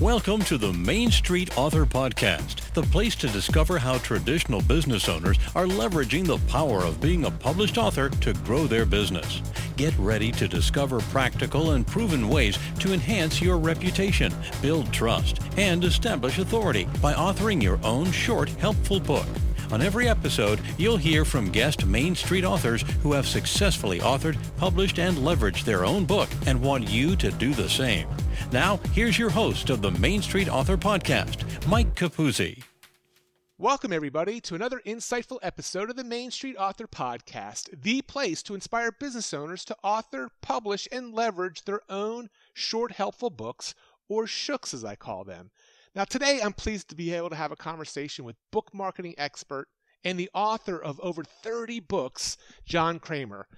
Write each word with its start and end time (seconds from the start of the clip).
Welcome 0.00 0.42
to 0.42 0.58
the 0.58 0.72
Main 0.72 1.10
Street 1.10 1.58
Author 1.58 1.84
Podcast, 1.84 2.72
the 2.72 2.84
place 2.84 3.16
to 3.16 3.26
discover 3.26 3.80
how 3.80 3.98
traditional 3.98 4.62
business 4.62 5.08
owners 5.08 5.40
are 5.56 5.66
leveraging 5.66 6.24
the 6.24 6.38
power 6.46 6.84
of 6.84 7.00
being 7.00 7.24
a 7.24 7.32
published 7.32 7.78
author 7.78 8.08
to 8.08 8.32
grow 8.32 8.68
their 8.68 8.86
business. 8.86 9.42
Get 9.76 9.98
ready 9.98 10.30
to 10.30 10.46
discover 10.46 11.00
practical 11.00 11.72
and 11.72 11.84
proven 11.84 12.28
ways 12.28 12.56
to 12.78 12.92
enhance 12.92 13.42
your 13.42 13.58
reputation, 13.58 14.32
build 14.62 14.92
trust, 14.92 15.40
and 15.56 15.82
establish 15.82 16.38
authority 16.38 16.86
by 17.02 17.12
authoring 17.14 17.60
your 17.60 17.80
own 17.82 18.12
short, 18.12 18.50
helpful 18.50 19.00
book. 19.00 19.26
On 19.72 19.82
every 19.82 20.08
episode, 20.08 20.60
you'll 20.76 20.96
hear 20.96 21.24
from 21.24 21.50
guest 21.50 21.84
Main 21.84 22.14
Street 22.14 22.44
authors 22.44 22.84
who 23.02 23.14
have 23.14 23.26
successfully 23.26 23.98
authored, 23.98 24.38
published, 24.58 25.00
and 25.00 25.18
leveraged 25.18 25.64
their 25.64 25.84
own 25.84 26.04
book 26.04 26.28
and 26.46 26.62
want 26.62 26.88
you 26.88 27.16
to 27.16 27.32
do 27.32 27.52
the 27.52 27.68
same. 27.68 28.06
Now, 28.52 28.78
here's 28.92 29.18
your 29.18 29.30
host 29.30 29.70
of 29.70 29.82
the 29.82 29.90
Main 29.92 30.22
Street 30.22 30.48
Author 30.48 30.76
Podcast, 30.76 31.66
Mike 31.66 31.94
Capuzzi. 31.94 32.62
Welcome, 33.58 33.92
everybody, 33.92 34.40
to 34.42 34.54
another 34.54 34.80
insightful 34.86 35.38
episode 35.42 35.90
of 35.90 35.96
the 35.96 36.04
Main 36.04 36.30
Street 36.30 36.56
Author 36.56 36.86
Podcast, 36.86 37.82
the 37.82 38.02
place 38.02 38.42
to 38.44 38.54
inspire 38.54 38.92
business 38.92 39.34
owners 39.34 39.64
to 39.64 39.76
author, 39.82 40.28
publish, 40.42 40.86
and 40.92 41.12
leverage 41.12 41.64
their 41.64 41.80
own 41.88 42.30
short, 42.54 42.92
helpful 42.92 43.30
books, 43.30 43.74
or 44.08 44.26
shooks 44.26 44.72
as 44.72 44.84
I 44.84 44.94
call 44.94 45.24
them. 45.24 45.50
Now, 45.94 46.04
today 46.04 46.40
I'm 46.42 46.52
pleased 46.52 46.88
to 46.90 46.94
be 46.94 47.12
able 47.12 47.30
to 47.30 47.36
have 47.36 47.50
a 47.50 47.56
conversation 47.56 48.24
with 48.24 48.36
book 48.52 48.72
marketing 48.72 49.14
expert 49.18 49.66
and 50.04 50.18
the 50.18 50.30
author 50.32 50.80
of 50.80 51.00
over 51.00 51.24
30 51.24 51.80
books, 51.80 52.36
John 52.64 53.00
Kremer. 53.00 53.48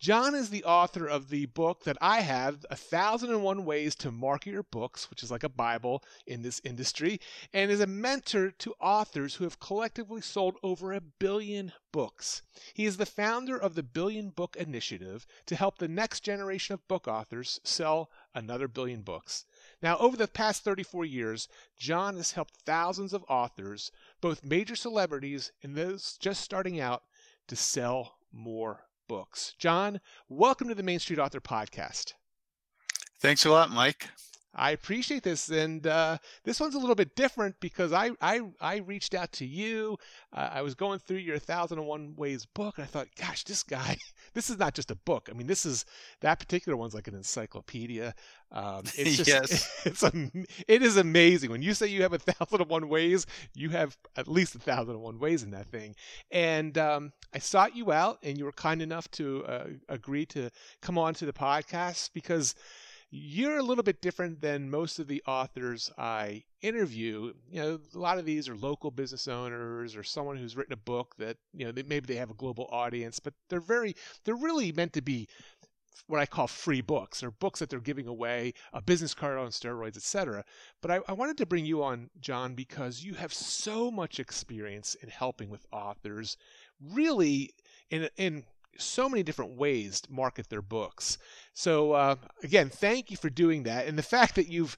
John 0.00 0.36
is 0.36 0.50
the 0.50 0.62
author 0.62 1.08
of 1.08 1.28
the 1.28 1.46
book 1.46 1.82
that 1.82 1.96
I 2.00 2.20
have, 2.20 2.64
A 2.70 2.76
Thousand 2.76 3.30
and 3.30 3.42
One 3.42 3.64
Ways 3.64 3.96
to 3.96 4.12
Market 4.12 4.52
Your 4.52 4.62
Books, 4.62 5.10
which 5.10 5.24
is 5.24 5.30
like 5.32 5.42
a 5.42 5.48
Bible 5.48 6.04
in 6.24 6.42
this 6.42 6.60
industry, 6.62 7.20
and 7.52 7.68
is 7.68 7.80
a 7.80 7.86
mentor 7.88 8.52
to 8.52 8.76
authors 8.80 9.34
who 9.34 9.44
have 9.44 9.58
collectively 9.58 10.20
sold 10.20 10.54
over 10.62 10.92
a 10.92 11.00
billion 11.00 11.72
books. 11.90 12.42
He 12.74 12.84
is 12.84 12.96
the 12.96 13.06
founder 13.06 13.58
of 13.58 13.74
the 13.74 13.82
Billion 13.82 14.30
Book 14.30 14.54
Initiative 14.54 15.26
to 15.46 15.56
help 15.56 15.78
the 15.78 15.88
next 15.88 16.20
generation 16.20 16.74
of 16.74 16.86
book 16.86 17.08
authors 17.08 17.58
sell 17.64 18.08
another 18.36 18.68
billion 18.68 19.02
books. 19.02 19.46
Now, 19.82 19.98
over 19.98 20.16
the 20.16 20.28
past 20.28 20.62
34 20.62 21.06
years, 21.06 21.48
John 21.76 22.16
has 22.18 22.30
helped 22.32 22.54
thousands 22.64 23.12
of 23.12 23.24
authors, 23.28 23.90
both 24.20 24.44
major 24.44 24.76
celebrities 24.76 25.50
and 25.60 25.74
those 25.74 26.16
just 26.18 26.40
starting 26.42 26.78
out, 26.78 27.02
to 27.48 27.56
sell 27.56 28.18
more 28.30 28.87
books. 29.08 29.54
John, 29.58 30.00
welcome 30.28 30.68
to 30.68 30.74
the 30.74 30.82
Main 30.82 31.00
Street 31.00 31.18
Author 31.18 31.40
Podcast. 31.40 32.12
Thanks 33.18 33.44
a 33.44 33.50
lot, 33.50 33.70
Mike. 33.70 34.10
I 34.54 34.70
appreciate 34.72 35.22
this, 35.22 35.50
and 35.50 35.86
uh, 35.86 36.18
this 36.42 36.58
one's 36.58 36.74
a 36.74 36.78
little 36.78 36.94
bit 36.94 37.14
different 37.14 37.54
because 37.60 37.92
I 37.92 38.10
I, 38.20 38.40
I 38.60 38.76
reached 38.78 39.14
out 39.14 39.30
to 39.32 39.46
you. 39.46 39.98
Uh, 40.32 40.48
I 40.52 40.62
was 40.62 40.74
going 40.74 40.98
through 40.98 41.18
your 41.18 41.38
Thousand 41.38 41.78
and 41.78 41.86
One 41.86 42.14
Ways 42.16 42.46
book, 42.46 42.78
and 42.78 42.84
I 42.84 42.86
thought, 42.86 43.08
gosh, 43.16 43.44
this 43.44 43.62
guy, 43.62 43.96
this 44.34 44.50
is 44.50 44.58
not 44.58 44.74
just 44.74 44.90
a 44.90 44.96
book. 44.96 45.28
I 45.30 45.34
mean, 45.34 45.46
this 45.46 45.66
is 45.66 45.84
that 46.20 46.38
particular 46.38 46.76
one's 46.76 46.94
like 46.94 47.08
an 47.08 47.14
encyclopedia. 47.14 48.14
Um, 48.50 48.82
it's 48.96 49.16
just, 49.18 49.28
yes, 49.28 49.82
it's 49.84 50.02
a, 50.02 50.12
it 50.66 50.82
is 50.82 50.96
amazing 50.96 51.50
when 51.50 51.62
you 51.62 51.74
say 51.74 51.86
you 51.86 52.02
have 52.02 52.14
a 52.14 52.18
thousand 52.18 52.62
and 52.62 52.70
one 52.70 52.88
ways. 52.88 53.26
You 53.54 53.70
have 53.70 53.96
at 54.16 54.28
least 54.28 54.54
a 54.54 54.58
thousand 54.58 54.94
and 54.94 55.02
one 55.02 55.18
ways 55.18 55.42
in 55.42 55.50
that 55.50 55.66
thing. 55.66 55.94
And 56.30 56.76
um, 56.78 57.12
I 57.34 57.38
sought 57.38 57.76
you 57.76 57.92
out, 57.92 58.18
and 58.22 58.38
you 58.38 58.44
were 58.44 58.52
kind 58.52 58.82
enough 58.82 59.10
to 59.12 59.44
uh, 59.44 59.66
agree 59.88 60.26
to 60.26 60.50
come 60.80 60.98
on 60.98 61.14
to 61.14 61.26
the 61.26 61.32
podcast 61.32 62.10
because 62.14 62.54
you're 63.10 63.58
a 63.58 63.62
little 63.62 63.84
bit 63.84 64.02
different 64.02 64.40
than 64.40 64.70
most 64.70 64.98
of 64.98 65.08
the 65.08 65.22
authors 65.26 65.90
I 65.96 66.44
interview. 66.60 67.32
You 67.50 67.62
know, 67.62 67.80
a 67.94 67.98
lot 67.98 68.18
of 68.18 68.26
these 68.26 68.48
are 68.48 68.56
local 68.56 68.90
business 68.90 69.28
owners 69.28 69.96
or 69.96 70.02
someone 70.02 70.36
who's 70.36 70.56
written 70.56 70.74
a 70.74 70.76
book 70.76 71.14
that, 71.18 71.38
you 71.54 71.64
know, 71.64 71.72
they, 71.72 71.82
maybe 71.82 72.06
they 72.06 72.18
have 72.18 72.30
a 72.30 72.34
global 72.34 72.68
audience, 72.70 73.18
but 73.18 73.32
they're 73.48 73.60
very, 73.60 73.94
they're 74.24 74.36
really 74.36 74.72
meant 74.72 74.92
to 74.92 75.02
be 75.02 75.26
what 76.06 76.20
I 76.20 76.26
call 76.26 76.46
free 76.46 76.80
books 76.80 77.22
or 77.22 77.30
books 77.30 77.60
that 77.60 77.70
they're 77.70 77.80
giving 77.80 78.06
away, 78.06 78.54
a 78.72 78.80
business 78.80 79.14
card 79.14 79.38
on 79.38 79.48
steroids, 79.48 79.96
etc. 79.96 80.44
But 80.80 80.90
I, 80.90 81.00
I, 81.08 81.12
wanted 81.12 81.36
to 81.38 81.46
bring 81.46 81.66
you 81.66 81.82
on, 81.82 82.08
John, 82.20 82.54
because 82.54 83.04
you 83.04 83.14
have 83.14 83.32
so 83.32 83.90
much 83.90 84.20
experience 84.20 84.94
in 84.96 85.08
helping 85.08 85.50
with 85.50 85.66
authors, 85.72 86.36
really 86.80 87.50
in 87.90 88.08
in 88.16 88.44
so 88.76 89.08
many 89.08 89.22
different 89.22 89.52
ways 89.52 90.00
to 90.02 90.12
market 90.12 90.48
their 90.48 90.62
books. 90.62 91.18
So 91.52 91.92
uh, 91.92 92.16
again, 92.42 92.68
thank 92.68 93.10
you 93.10 93.16
for 93.16 93.30
doing 93.30 93.64
that, 93.64 93.86
and 93.86 93.98
the 93.98 94.02
fact 94.02 94.34
that 94.36 94.48
you've 94.48 94.76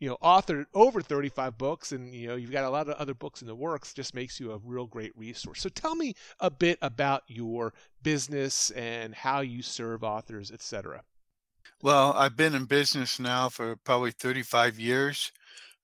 you 0.00 0.08
know 0.08 0.18
authored 0.22 0.66
over 0.74 1.00
35 1.00 1.56
books 1.56 1.92
and 1.92 2.14
you 2.14 2.26
know 2.26 2.34
you've 2.34 2.50
got 2.50 2.64
a 2.64 2.70
lot 2.70 2.88
of 2.88 2.94
other 2.96 3.14
books 3.14 3.40
in 3.40 3.46
the 3.46 3.54
works 3.54 3.94
just 3.94 4.14
makes 4.14 4.38
you 4.40 4.52
a 4.52 4.58
real 4.58 4.86
great 4.86 5.16
resource. 5.16 5.60
So 5.60 5.68
tell 5.68 5.94
me 5.94 6.14
a 6.40 6.50
bit 6.50 6.78
about 6.82 7.22
your 7.26 7.72
business 8.02 8.70
and 8.70 9.14
how 9.14 9.40
you 9.40 9.62
serve 9.62 10.04
authors 10.04 10.50
etc 10.52 11.02
well 11.80 12.12
i've 12.18 12.36
been 12.36 12.54
in 12.54 12.66
business 12.66 13.18
now 13.18 13.48
for 13.48 13.76
probably 13.76 14.10
35 14.10 14.78
years. 14.78 15.32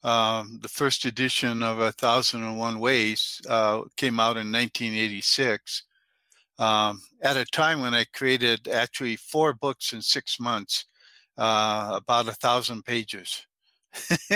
Um, 0.02 0.60
the 0.62 0.68
first 0.68 1.04
edition 1.04 1.62
of 1.62 1.78
a 1.78 1.92
thousand 1.92 2.42
and 2.42 2.58
one 2.58 2.80
ways 2.80 3.40
uh, 3.46 3.82
came 3.96 4.18
out 4.18 4.38
in 4.38 4.50
1986 4.50 5.82
um, 6.60 7.00
at 7.22 7.36
a 7.36 7.44
time 7.46 7.80
when 7.80 7.94
I 7.94 8.04
created 8.14 8.68
actually 8.68 9.16
four 9.16 9.54
books 9.54 9.92
in 9.92 10.02
six 10.02 10.38
months, 10.38 10.84
uh, 11.38 11.92
about 11.94 12.28
a 12.28 12.32
thousand 12.32 12.84
pages. 12.84 13.46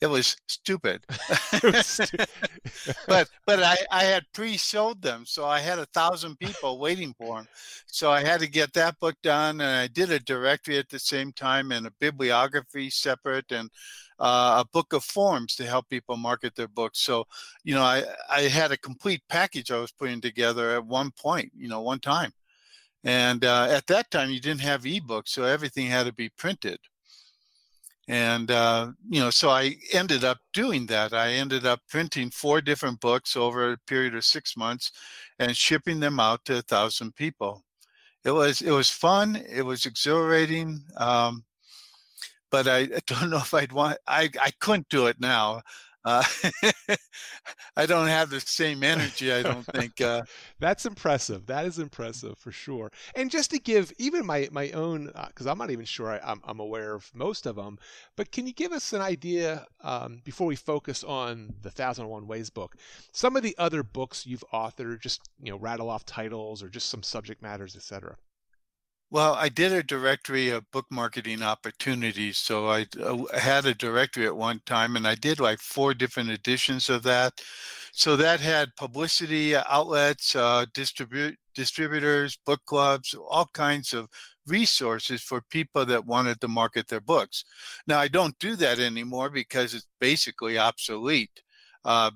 it 0.00 0.06
was 0.06 0.36
stupid, 0.46 1.04
but 3.06 3.28
but 3.46 3.62
I, 3.62 3.76
I 3.90 4.04
had 4.04 4.24
pre-sold 4.32 5.02
them, 5.02 5.24
so 5.26 5.46
I 5.46 5.60
had 5.60 5.78
a 5.78 5.86
thousand 5.86 6.38
people 6.38 6.78
waiting 6.78 7.14
for 7.16 7.38
them. 7.38 7.48
So 7.86 8.10
I 8.10 8.20
had 8.20 8.40
to 8.40 8.46
get 8.46 8.72
that 8.74 8.98
book 9.00 9.16
done, 9.22 9.60
and 9.60 9.70
I 9.70 9.86
did 9.86 10.10
a 10.10 10.20
directory 10.20 10.78
at 10.78 10.88
the 10.88 10.98
same 10.98 11.32
time 11.32 11.72
and 11.72 11.86
a 11.86 11.92
bibliography 11.98 12.90
separate, 12.90 13.50
and 13.52 13.70
uh, 14.18 14.62
a 14.64 14.68
book 14.70 14.92
of 14.92 15.02
forms 15.02 15.56
to 15.56 15.66
help 15.66 15.88
people 15.88 16.16
market 16.16 16.54
their 16.54 16.68
books. 16.68 17.00
So, 17.00 17.26
you 17.64 17.74
know, 17.74 17.82
I, 17.82 18.04
I 18.30 18.42
had 18.42 18.70
a 18.70 18.76
complete 18.76 19.22
package 19.28 19.70
I 19.70 19.78
was 19.78 19.92
putting 19.92 20.20
together 20.20 20.72
at 20.72 20.84
one 20.86 21.10
point, 21.12 21.50
you 21.56 21.68
know, 21.68 21.80
one 21.80 22.00
time. 22.00 22.32
And 23.02 23.44
uh, 23.44 23.68
at 23.70 23.86
that 23.86 24.10
time, 24.10 24.30
you 24.30 24.40
didn't 24.40 24.60
have 24.60 24.82
ebooks, 24.82 25.28
so 25.28 25.44
everything 25.44 25.86
had 25.86 26.04
to 26.04 26.12
be 26.12 26.28
printed. 26.28 26.78
And, 28.08 28.50
uh, 28.50 28.92
you 29.08 29.20
know, 29.20 29.30
so 29.30 29.50
I 29.50 29.76
ended 29.92 30.24
up 30.24 30.38
doing 30.52 30.86
that. 30.86 31.12
I 31.12 31.32
ended 31.32 31.64
up 31.64 31.80
printing 31.88 32.30
four 32.30 32.60
different 32.60 33.00
books 33.00 33.36
over 33.36 33.72
a 33.72 33.78
period 33.86 34.16
of 34.16 34.24
six 34.24 34.56
months 34.56 34.90
and 35.38 35.56
shipping 35.56 36.00
them 36.00 36.18
out 36.18 36.44
to 36.46 36.58
a 36.58 36.62
thousand 36.62 37.14
people. 37.14 37.64
It 38.24 38.32
was 38.32 38.62
it 38.62 38.72
was 38.72 38.90
fun. 38.90 39.36
It 39.48 39.62
was 39.62 39.86
exhilarating. 39.86 40.82
Um, 40.96 41.44
but 42.50 42.68
I, 42.68 42.78
I 42.96 43.00
don't 43.06 43.30
know 43.30 43.38
if 43.38 43.54
I'd 43.54 43.72
want. 43.72 43.98
I 44.06 44.30
I 44.40 44.50
couldn't 44.60 44.88
do 44.88 45.06
it 45.06 45.20
now. 45.20 45.62
Uh, 46.04 46.24
I 47.76 47.86
don't 47.86 48.08
have 48.08 48.30
the 48.30 48.40
same 48.40 48.82
energy. 48.82 49.32
I 49.32 49.42
don't 49.42 49.64
think. 49.64 50.00
Uh, 50.10 50.22
That's 50.58 50.86
impressive. 50.86 51.46
That 51.46 51.66
is 51.66 51.78
impressive 51.78 52.38
for 52.38 52.50
sure. 52.52 52.90
And 53.14 53.30
just 53.30 53.50
to 53.50 53.58
give 53.58 53.92
even 53.98 54.24
my 54.24 54.48
my 54.50 54.70
own, 54.70 55.12
because 55.28 55.46
uh, 55.46 55.50
I'm 55.50 55.58
not 55.58 55.70
even 55.70 55.84
sure 55.84 56.10
I, 56.10 56.32
am 56.32 56.58
aware 56.58 56.94
of 56.94 57.10
most 57.14 57.44
of 57.46 57.56
them, 57.56 57.78
but 58.16 58.32
can 58.32 58.46
you 58.46 58.52
give 58.54 58.72
us 58.72 58.92
an 58.92 59.02
idea 59.02 59.66
um, 59.82 60.22
before 60.24 60.46
we 60.46 60.56
focus 60.56 61.04
on 61.04 61.54
the 61.60 61.70
Thousand 61.70 62.08
One 62.08 62.26
Ways 62.26 62.50
book? 62.50 62.76
Some 63.12 63.36
of 63.36 63.42
the 63.42 63.54
other 63.58 63.82
books 63.82 64.26
you've 64.26 64.44
authored, 64.52 65.00
just 65.00 65.20
you 65.42 65.52
know, 65.52 65.58
rattle 65.58 65.90
off 65.90 66.06
titles 66.06 66.62
or 66.62 66.68
just 66.70 66.88
some 66.88 67.02
subject 67.02 67.42
matters, 67.42 67.76
etc. 67.76 68.16
Well, 69.12 69.34
I 69.34 69.48
did 69.48 69.72
a 69.72 69.82
directory 69.82 70.50
of 70.50 70.70
book 70.70 70.86
marketing 70.88 71.42
opportunities. 71.42 72.38
So 72.38 72.68
I 72.68 72.86
uh, 73.02 73.24
had 73.36 73.66
a 73.66 73.74
directory 73.74 74.26
at 74.26 74.36
one 74.36 74.60
time 74.66 74.94
and 74.94 75.06
I 75.06 75.16
did 75.16 75.40
like 75.40 75.58
four 75.58 75.94
different 75.94 76.30
editions 76.30 76.88
of 76.88 77.02
that. 77.02 77.40
So 77.92 78.14
that 78.16 78.38
had 78.38 78.76
publicity 78.76 79.56
outlets, 79.56 80.36
uh, 80.36 80.66
distribute 80.72 81.36
distributors, 81.54 82.38
book 82.46 82.60
clubs, 82.66 83.12
all 83.14 83.48
kinds 83.52 83.92
of 83.92 84.08
resources 84.46 85.20
for 85.20 85.40
people 85.50 85.84
that 85.86 86.06
wanted 86.06 86.40
to 86.40 86.48
market 86.48 86.86
their 86.86 87.00
books. 87.00 87.44
Now 87.88 87.98
I 87.98 88.06
don't 88.06 88.38
do 88.38 88.54
that 88.56 88.78
anymore 88.78 89.28
because 89.28 89.74
it's 89.74 89.88
basically 90.00 90.56
obsolete. 90.56 91.42
Uh, 91.84 92.12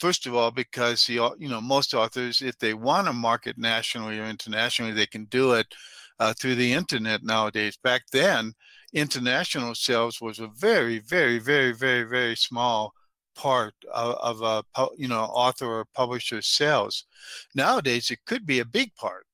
first 0.00 0.26
of 0.26 0.34
all, 0.34 0.50
because 0.50 1.08
you 1.08 1.30
know 1.38 1.60
most 1.60 1.94
authors, 1.94 2.42
if 2.42 2.58
they 2.58 2.74
want 2.74 3.06
to 3.06 3.12
market 3.12 3.56
nationally 3.58 4.18
or 4.18 4.24
internationally, 4.24 4.92
they 4.92 5.06
can 5.06 5.26
do 5.26 5.52
it 5.52 5.72
uh, 6.20 6.34
through 6.34 6.54
the 6.54 6.72
internet 6.72 7.24
nowadays. 7.24 7.76
Back 7.82 8.02
then, 8.12 8.52
international 8.92 9.74
sales 9.74 10.20
was 10.20 10.38
a 10.38 10.48
very, 10.48 10.98
very, 10.98 11.38
very, 11.38 11.72
very, 11.72 12.04
very 12.04 12.36
small 12.36 12.92
part 13.34 13.74
of, 13.92 14.14
of 14.16 14.42
a 14.42 14.86
you 14.96 15.08
know 15.08 15.20
author 15.20 15.66
or 15.66 15.84
publisher 15.94 16.42
sales. 16.42 17.06
Nowadays, 17.54 18.10
it 18.10 18.20
could 18.26 18.46
be 18.46 18.60
a 18.60 18.64
big 18.64 18.94
part. 18.96 19.26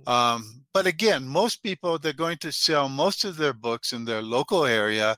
Mm-hmm. 0.00 0.10
Um, 0.10 0.64
but 0.74 0.86
again, 0.86 1.26
most 1.26 1.62
people 1.62 1.98
they're 1.98 2.12
going 2.12 2.38
to 2.38 2.52
sell 2.52 2.88
most 2.88 3.24
of 3.24 3.36
their 3.36 3.52
books 3.52 3.92
in 3.92 4.04
their 4.04 4.22
local 4.22 4.64
area, 4.64 5.16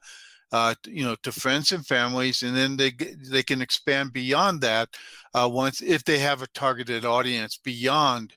uh, 0.53 0.75
you 0.87 1.05
know, 1.05 1.17
to 1.23 1.33
friends 1.33 1.73
and 1.73 1.87
families, 1.87 2.43
and 2.43 2.55
then 2.55 2.77
they 2.77 2.93
they 3.31 3.43
can 3.43 3.63
expand 3.63 4.13
beyond 4.13 4.61
that 4.61 4.91
uh, 5.33 5.49
once 5.51 5.81
if 5.81 6.05
they 6.05 6.19
have 6.19 6.43
a 6.43 6.49
targeted 6.49 7.05
audience 7.07 7.59
beyond, 7.65 8.35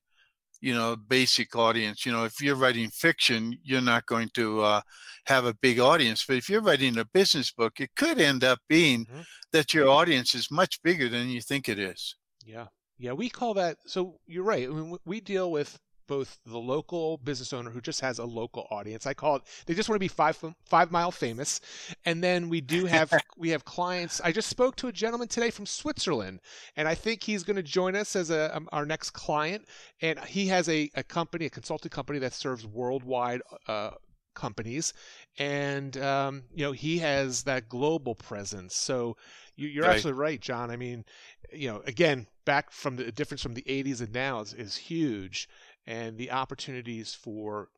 you 0.62 0.74
know, 0.74 0.96
basic 0.96 1.56
audience. 1.56 2.06
You 2.06 2.12
know, 2.12 2.26
if 2.26 2.42
you're 2.42 2.56
writing 2.56 2.90
fiction, 2.90 3.58
you're 3.64 3.82
not 3.82 4.06
going 4.06 4.30
to 4.34 4.62
uh, 4.62 4.82
have 5.26 5.46
a 5.46 5.54
big 5.54 5.80
audience, 5.80 6.26
but 6.28 6.38
if 6.38 6.50
you're 6.50 6.62
writing 6.62 6.98
a 6.98 7.06
business 7.06 7.52
book, 7.52 7.80
it 7.80 7.92
could 7.96 8.20
end 8.20 8.44
up 8.44 8.60
being 8.68 9.06
mm-hmm. 9.06 9.22
that 9.52 9.74
your 9.74 9.90
audience 9.90 10.34
is 10.36 10.52
much 10.52 10.82
bigger 10.84 11.10
than 11.10 11.30
you 11.30 11.42
think 11.42 11.70
it 11.70 11.80
is. 11.80 12.16
Yeah, 12.46 12.68
yeah, 12.98 13.14
we 13.14 13.30
call 13.30 13.54
that. 13.56 13.78
So 13.86 14.20
you're 14.26 14.44
right. 14.44 14.68
I 14.68 14.72
mean, 14.72 14.98
we 15.06 15.22
deal 15.22 15.52
with 15.52 15.78
both 16.08 16.40
the 16.46 16.58
local 16.58 17.18
business 17.18 17.54
owner 17.54 17.70
who 17.70 17.82
just 17.82 18.02
has 18.02 18.20
a 18.20 18.26
local 18.26 18.68
audience. 18.72 19.06
I 19.06 19.14
call 19.14 19.38
it 19.38 19.44
they 19.66 19.74
just 19.74 19.90
want 19.90 19.98
to 19.98 20.00
be 20.00 20.08
five 20.08 20.42
five 20.66 20.92
mile 20.92 21.12
famous, 21.12 21.62
and 22.06 22.24
then 22.24 22.50
we 22.50 22.62
do 22.62 22.86
have 22.86 23.12
we 23.38 23.50
have 23.50 23.66
clients. 23.66 24.22
I 24.24 24.32
just 24.32 24.50
spoke 24.50 24.76
to 24.78 24.88
a 24.88 24.92
gentleman 24.92 25.28
today 25.28 25.50
from 25.50 25.66
Switzerland, 25.66 26.40
and 26.76 26.88
I 26.88 26.96
think 26.96 27.24
he's 27.24 27.44
going 27.44 27.58
to 27.58 27.64
join 27.64 27.96
us 27.96 28.16
as 28.16 28.30
a 28.30 28.56
um, 28.56 28.68
our 28.72 28.86
next 28.86 29.12
client. 29.12 29.66
And 30.02 30.20
he 30.20 30.48
has 30.48 30.70
a, 30.70 30.90
a 30.96 31.04
company, 31.04 31.46
a 31.46 31.50
consulting 31.50 31.90
company 31.90 32.20
that 32.20 32.34
serves 32.34 32.66
worldwide. 32.66 33.42
Uh, 33.68 33.92
companies 34.38 34.94
and 35.40 35.98
um, 35.98 36.44
you 36.54 36.64
know 36.64 36.72
he 36.72 37.00
has 37.00 37.42
that 37.44 37.68
global 37.68 38.14
presence 38.14 38.76
so 38.76 39.18
you, 39.56 39.82
are 39.82 39.88
right. 39.88 39.96
absolutely 39.96 40.22
right 40.22 40.40
john 40.40 40.70
i 40.70 40.78
mean 40.78 41.04
you 41.52 41.68
know 41.68 41.82
again 41.88 42.28
back 42.46 42.72
from 42.72 42.96
the 42.96 43.12
difference 43.12 43.42
from 43.42 43.56
the 43.56 43.64
80s 43.64 44.00
and 44.00 44.14
now 44.14 44.40
is, 44.40 44.54
is 44.54 44.78
huge 44.78 45.50
and 45.88 46.18
the 46.18 46.32
opportunities 46.32 47.14
for 47.14 47.70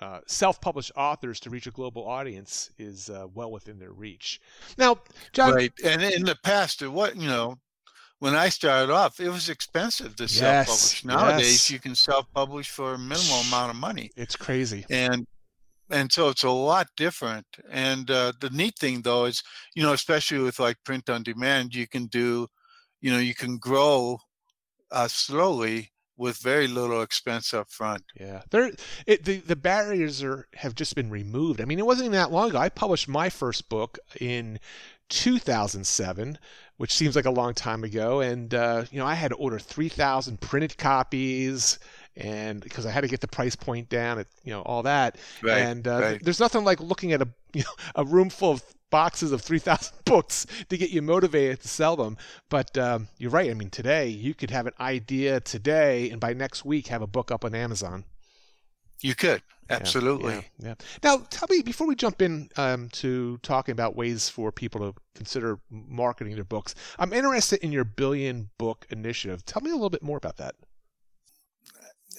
uh, 0.00 0.18
self-published 0.26 0.90
authors 0.96 1.38
to 1.40 1.48
reach 1.50 1.66
a 1.68 1.70
global 1.70 2.04
audience 2.06 2.70
is 2.76 3.08
uh, 3.08 3.26
well 3.32 3.52
within 3.52 3.78
their 3.78 3.92
reach. 3.92 4.40
Now, 4.76 4.98
John, 5.32 5.54
right, 5.54 5.72
and 5.84 6.02
in 6.02 6.24
the 6.24 6.36
past, 6.42 6.86
what 6.86 7.16
you 7.16 7.28
know, 7.28 7.58
when 8.18 8.34
I 8.34 8.48
started 8.48 8.92
off, 8.92 9.20
it 9.20 9.28
was 9.28 9.48
expensive 9.48 10.16
to 10.16 10.26
self-publish. 10.26 11.04
Nowadays, 11.04 11.52
yes. 11.52 11.70
you 11.70 11.78
can 11.78 11.94
self-publish 11.94 12.70
for 12.70 12.94
a 12.94 12.98
minimal 12.98 13.40
amount 13.48 13.70
of 13.70 13.76
money. 13.76 14.10
It's 14.16 14.34
crazy, 14.34 14.84
and 14.90 15.26
and 15.90 16.10
so 16.10 16.30
it's 16.30 16.42
a 16.42 16.50
lot 16.50 16.88
different. 16.96 17.46
And 17.70 18.10
uh, 18.10 18.32
the 18.40 18.50
neat 18.50 18.76
thing, 18.78 19.02
though, 19.02 19.26
is 19.26 19.42
you 19.76 19.84
know, 19.84 19.92
especially 19.92 20.38
with 20.38 20.58
like 20.58 20.82
print 20.84 21.08
on 21.10 21.22
demand, 21.22 21.76
you 21.76 21.86
can 21.86 22.06
do, 22.06 22.48
you 23.00 23.12
know, 23.12 23.18
you 23.18 23.34
can 23.36 23.56
grow 23.58 24.18
uh, 24.90 25.06
slowly 25.06 25.92
with 26.22 26.36
very 26.36 26.68
little 26.68 27.02
expense 27.02 27.52
up 27.52 27.68
front. 27.68 28.04
Yeah, 28.18 28.42
there 28.50 28.70
it, 29.06 29.24
the 29.24 29.38
the 29.38 29.56
barriers 29.56 30.22
are 30.22 30.46
have 30.54 30.74
just 30.76 30.94
been 30.94 31.10
removed. 31.10 31.60
I 31.60 31.64
mean, 31.64 31.80
it 31.80 31.84
wasn't 31.84 32.06
even 32.06 32.12
that 32.12 32.30
long 32.30 32.50
ago. 32.50 32.58
I 32.58 32.68
published 32.68 33.08
my 33.08 33.28
first 33.28 33.68
book 33.68 33.98
in 34.20 34.60
2007, 35.08 36.38
which 36.76 36.92
seems 36.92 37.16
like 37.16 37.24
a 37.24 37.30
long 37.30 37.54
time 37.54 37.82
ago, 37.82 38.20
and 38.20 38.54
uh, 38.54 38.84
you 38.92 39.00
know 39.00 39.06
I 39.06 39.14
had 39.14 39.32
to 39.32 39.34
order 39.34 39.58
3,000 39.58 40.40
printed 40.40 40.78
copies. 40.78 41.78
And 42.14 42.60
because 42.60 42.84
I 42.84 42.90
had 42.90 43.00
to 43.00 43.08
get 43.08 43.22
the 43.22 43.28
price 43.28 43.56
point 43.56 43.88
down, 43.88 44.18
at, 44.18 44.26
you 44.44 44.52
know 44.52 44.62
all 44.62 44.84
that, 44.84 45.16
right, 45.42 45.58
and 45.58 45.88
uh, 45.88 46.00
right. 46.00 46.22
there's 46.22 46.40
nothing 46.40 46.62
like 46.62 46.80
looking 46.80 47.12
at 47.12 47.20
a 47.20 47.28
you 47.52 47.62
know 47.62 47.74
a 47.96 48.04
room 48.04 48.30
full 48.30 48.52
of 48.52 48.62
boxes 48.92 49.32
of 49.32 49.40
3,000 49.40 49.92
books 50.04 50.46
to 50.68 50.78
get 50.78 50.90
you 50.90 51.02
motivated 51.02 51.60
to 51.62 51.68
sell 51.68 51.96
them. 51.96 52.16
But 52.48 52.78
um, 52.78 53.08
you're 53.18 53.30
right. 53.30 53.50
I 53.50 53.54
mean, 53.54 53.70
today 53.70 54.06
you 54.06 54.34
could 54.34 54.50
have 54.50 54.68
an 54.68 54.74
idea 54.78 55.40
today, 55.40 56.10
and 56.10 56.20
by 56.20 56.34
next 56.34 56.64
week 56.64 56.86
have 56.86 57.02
a 57.02 57.08
book 57.08 57.32
up 57.32 57.44
on 57.44 57.56
Amazon. 57.56 58.04
You 59.00 59.16
could 59.16 59.42
absolutely. 59.68 60.34
Yeah, 60.34 60.40
yeah, 60.58 60.68
yeah. 60.68 60.74
Now, 61.02 61.26
tell 61.30 61.48
me 61.50 61.62
before 61.62 61.88
we 61.88 61.96
jump 61.96 62.22
in 62.22 62.48
um, 62.56 62.88
to 62.90 63.38
talking 63.38 63.72
about 63.72 63.96
ways 63.96 64.28
for 64.28 64.52
people 64.52 64.92
to 64.92 65.00
consider 65.16 65.58
marketing 65.70 66.36
their 66.36 66.44
books. 66.44 66.76
I'm 67.00 67.12
interested 67.12 67.58
in 67.64 67.72
your 67.72 67.84
billion 67.84 68.50
book 68.58 68.86
initiative. 68.90 69.44
Tell 69.44 69.62
me 69.62 69.70
a 69.70 69.74
little 69.74 69.90
bit 69.90 70.02
more 70.02 70.18
about 70.18 70.36
that. 70.36 70.54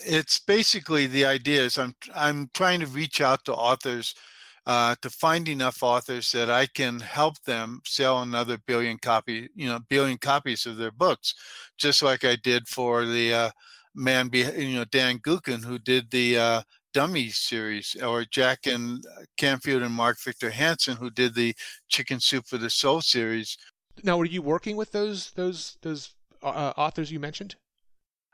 It's 0.05 0.39
basically 0.39 1.07
the 1.07 1.25
idea 1.25 1.61
is 1.61 1.77
I'm 1.77 1.95
I'm 2.13 2.49
trying 2.53 2.81
to 2.81 2.87
reach 2.87 3.21
out 3.21 3.45
to 3.45 3.53
authors 3.53 4.15
uh, 4.65 4.95
to 5.01 5.09
find 5.09 5.49
enough 5.49 5.83
authors 5.83 6.31
that 6.31 6.49
I 6.49 6.67
can 6.67 6.99
help 6.99 7.41
them 7.43 7.81
sell 7.85 8.21
another 8.21 8.57
billion 8.65 8.97
copy, 8.97 9.49
you 9.55 9.67
know, 9.67 9.79
billion 9.89 10.17
copies 10.17 10.65
of 10.65 10.77
their 10.77 10.91
books, 10.91 11.35
just 11.77 12.01
like 12.01 12.23
I 12.23 12.37
did 12.37 12.67
for 12.67 13.05
the 13.05 13.33
uh, 13.33 13.49
man, 13.95 14.29
be, 14.29 14.39
you 14.39 14.75
know, 14.75 14.85
Dan 14.85 15.19
Gookin, 15.19 15.63
who 15.63 15.79
did 15.79 16.09
the 16.11 16.37
uh, 16.37 16.61
Dummy 16.93 17.29
series, 17.29 17.95
or 18.01 18.23
Jack 18.23 18.67
and 18.67 19.03
uh, 19.05 19.23
Canfield 19.37 19.81
and 19.81 19.93
Mark 19.93 20.19
Victor 20.21 20.49
Hansen, 20.49 20.95
who 20.95 21.09
did 21.09 21.35
the 21.35 21.55
Chicken 21.89 22.19
Soup 22.19 22.45
for 22.45 22.57
the 22.57 22.69
Soul 22.69 23.01
series. 23.01 23.57
Now, 24.03 24.17
were 24.17 24.25
you 24.25 24.41
working 24.41 24.75
with 24.75 24.91
those 24.91 25.31
those 25.31 25.77
those 25.81 26.13
uh, 26.41 26.47
uh, 26.47 26.73
authors 26.77 27.11
you 27.11 27.19
mentioned? 27.19 27.55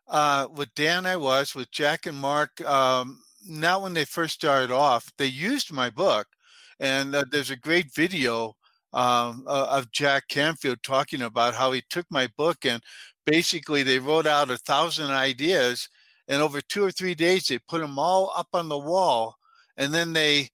Uh, 0.08 0.48
with 0.54 0.74
Dan, 0.76 1.06
I 1.06 1.16
was. 1.16 1.56
With 1.56 1.72
Jack 1.72 2.06
and 2.06 2.18
Mark, 2.18 2.60
um, 2.62 3.22
not 3.48 3.82
when 3.82 3.94
they 3.94 4.06
first 4.06 4.36
started 4.36 4.72
off. 4.72 5.12
They 5.18 5.28
used 5.28 5.72
my 5.72 5.90
book, 5.90 6.28
and 6.80 7.16
uh, 7.16 7.26
there's 7.32 7.52
a 7.52 7.56
great 7.56 7.94
video 7.94 8.56
um, 8.94 9.44
uh, 9.48 9.68
of 9.70 9.92
Jack 9.92 10.28
Canfield 10.30 10.80
talking 10.84 11.22
about 11.22 11.54
how 11.54 11.72
he 11.72 11.84
took 11.90 12.06
my 12.10 12.28
book 12.38 12.66
and 12.66 12.82
basically 13.30 13.84
they 13.84 14.00
wrote 14.00 14.26
out 14.26 14.50
a 14.50 14.58
thousand 14.58 15.12
ideas, 15.12 15.88
and 16.28 16.42
over 16.42 16.62
two 16.62 16.84
or 16.84 16.92
three 16.92 17.16
days 17.16 17.46
they 17.46 17.60
put 17.60 17.82
them 17.82 18.00
all 18.00 18.32
up 18.36 18.48
on 18.54 18.70
the 18.70 18.78
wall, 18.78 19.36
and 19.78 19.94
then 19.94 20.14
they 20.14 20.50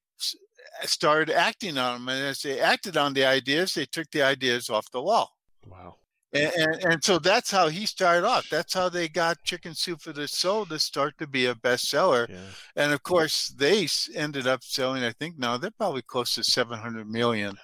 started 0.84 1.34
acting 1.34 1.78
on 1.78 1.94
them. 1.94 2.10
And 2.10 2.26
as 2.26 2.42
they 2.42 2.60
acted 2.60 2.98
on 2.98 3.14
the 3.14 3.26
ideas, 3.26 3.74
they 3.74 3.86
took 3.86 4.10
the 4.12 4.22
ideas 4.22 4.70
off 4.70 4.92
the 4.92 5.02
wall. 5.02 5.32
Wow. 5.66 5.96
And, 6.36 6.54
and, 6.56 6.84
and, 6.84 7.04
so 7.04 7.18
that's 7.18 7.50
how 7.52 7.70
he 7.70 7.86
started 7.86 8.26
off. 8.26 8.50
That's 8.50 8.74
how 8.74 8.90
they 8.90 9.08
got 9.08 9.44
Chicken 9.44 9.74
Soup 9.74 10.02
for 10.02 10.12
the 10.12 10.28
Soul 10.28 10.66
to 10.66 10.80
start 10.80 11.18
to 11.20 11.28
be 11.28 11.46
a 11.46 11.56
bestseller. 11.56 12.28
Yeah. 12.30 12.38
And 12.76 12.92
of 12.92 13.04
course, 13.04 13.50
they 13.50 13.88
ended 14.14 14.46
up 14.46 14.64
selling. 14.64 15.04
I 15.04 15.12
think 15.12 15.38
now 15.38 15.58
they're 15.58 15.72
probably 15.72 16.02
close 16.02 16.36
to 16.36 16.44
seven 16.44 16.80
hundred 16.80 17.10
million. 17.10 17.58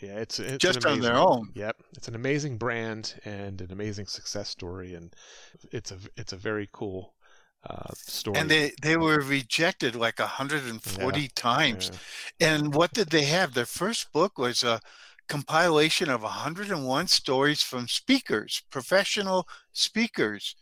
Yeah, 0.00 0.18
it's, 0.18 0.38
it's 0.38 0.58
just 0.58 0.84
amazing, 0.84 1.04
on 1.04 1.12
their 1.12 1.20
own. 1.20 1.50
Yep, 1.54 1.76
it's 1.96 2.08
an 2.08 2.14
amazing 2.14 2.56
brand 2.56 3.20
and 3.24 3.60
an 3.60 3.72
amazing 3.72 4.06
success 4.06 4.48
story, 4.48 4.94
and 4.94 5.14
it's 5.72 5.90
a 5.90 5.98
it's 6.16 6.32
a 6.32 6.36
very 6.36 6.68
cool 6.72 7.14
uh, 7.68 7.92
story. 7.94 8.38
And 8.38 8.50
they 8.50 8.72
they 8.80 8.96
were 8.96 9.20
rejected 9.20 9.96
like 9.96 10.18
140 10.18 11.20
yeah. 11.20 11.28
times. 11.34 11.90
Yeah. 12.38 12.54
And 12.54 12.74
what 12.74 12.92
did 12.92 13.10
they 13.10 13.24
have? 13.24 13.54
Their 13.54 13.66
first 13.66 14.12
book 14.12 14.38
was 14.38 14.62
a 14.62 14.80
compilation 15.28 16.10
of 16.10 16.22
101 16.22 17.06
stories 17.08 17.62
from 17.62 17.88
speakers, 17.88 18.62
professional 18.70 19.46
speakers. 19.72 20.56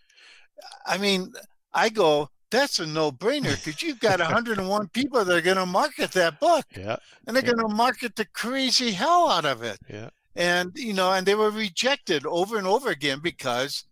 I 0.86 0.98
mean, 0.98 1.32
I 1.72 1.88
go, 1.88 2.30
that's 2.50 2.78
a 2.78 2.86
no-brainer 2.86 3.64
because 3.64 3.82
you've 3.82 4.00
got 4.00 4.20
101 4.20 4.88
people 4.92 5.24
that 5.24 5.36
are 5.36 5.40
going 5.40 5.56
to 5.56 5.66
market 5.66 6.12
that 6.12 6.40
book. 6.40 6.64
Yeah. 6.76 6.96
And 7.26 7.36
they're 7.36 7.44
yeah. 7.44 7.52
going 7.52 7.68
to 7.68 7.74
market 7.74 8.16
the 8.16 8.26
crazy 8.26 8.92
hell 8.92 9.28
out 9.28 9.44
of 9.44 9.62
it. 9.62 9.78
Yeah. 9.88 10.10
And 10.34 10.72
you 10.74 10.92
know, 10.92 11.12
and 11.12 11.26
they 11.26 11.34
were 11.34 11.50
rejected 11.50 12.26
over 12.26 12.58
and 12.58 12.66
over 12.66 12.90
again 12.90 13.20
because 13.22 13.84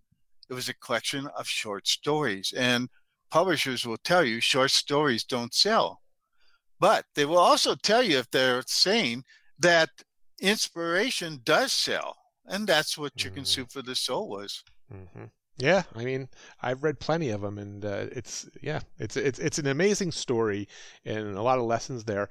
it 0.50 0.54
was 0.54 0.69
a 0.69 0.75
collection 0.75 1.26
of 1.38 1.47
short 1.47 1.88
stories. 1.88 2.52
And 2.57 2.90
publishers 3.31 3.87
will 3.87 3.97
tell 3.97 4.25
you 4.25 4.40
short 4.40 4.71
stories 4.71 5.25
don't 5.25 5.54
sell. 5.54 6.02
But 6.78 7.07
they 7.14 7.25
will 7.25 7.38
also 7.38 7.75
tell 7.75 8.02
you 8.02 8.19
if 8.19 8.31
they're 8.31 8.62
saying 8.66 9.25
that 9.59 9.88
inspiration 10.41 11.41
does 11.45 11.73
sell, 11.73 12.17
and 12.47 12.67
that's 12.67 12.99
what 12.99 13.17
Chicken 13.17 13.45
mm. 13.45 13.47
Soup 13.47 13.71
for 13.71 13.83
the 13.83 13.95
Soul 13.95 14.29
was. 14.29 14.62
Mm-hmm. 14.93 15.25
Yeah, 15.57 15.85
I 15.95 16.05
mean, 16.05 16.29
I've 16.62 16.83
read 16.83 16.99
plenty 16.99 17.31
of 17.31 17.43
them, 17.43 17.59
and 17.59 17.85
uh, 17.85 18.07
it's 18.11 18.49
yeah, 18.61 18.81
it's 18.99 19.17
it's 19.17 19.38
it's 19.38 19.59
an 19.59 19.69
amazing 19.69 20.11
story 20.11 20.69
and 21.05 21.37
a 21.37 21.43
lot 21.43 21.59
of 21.59 21.64
lessons 21.64 22.05
there. 22.05 22.29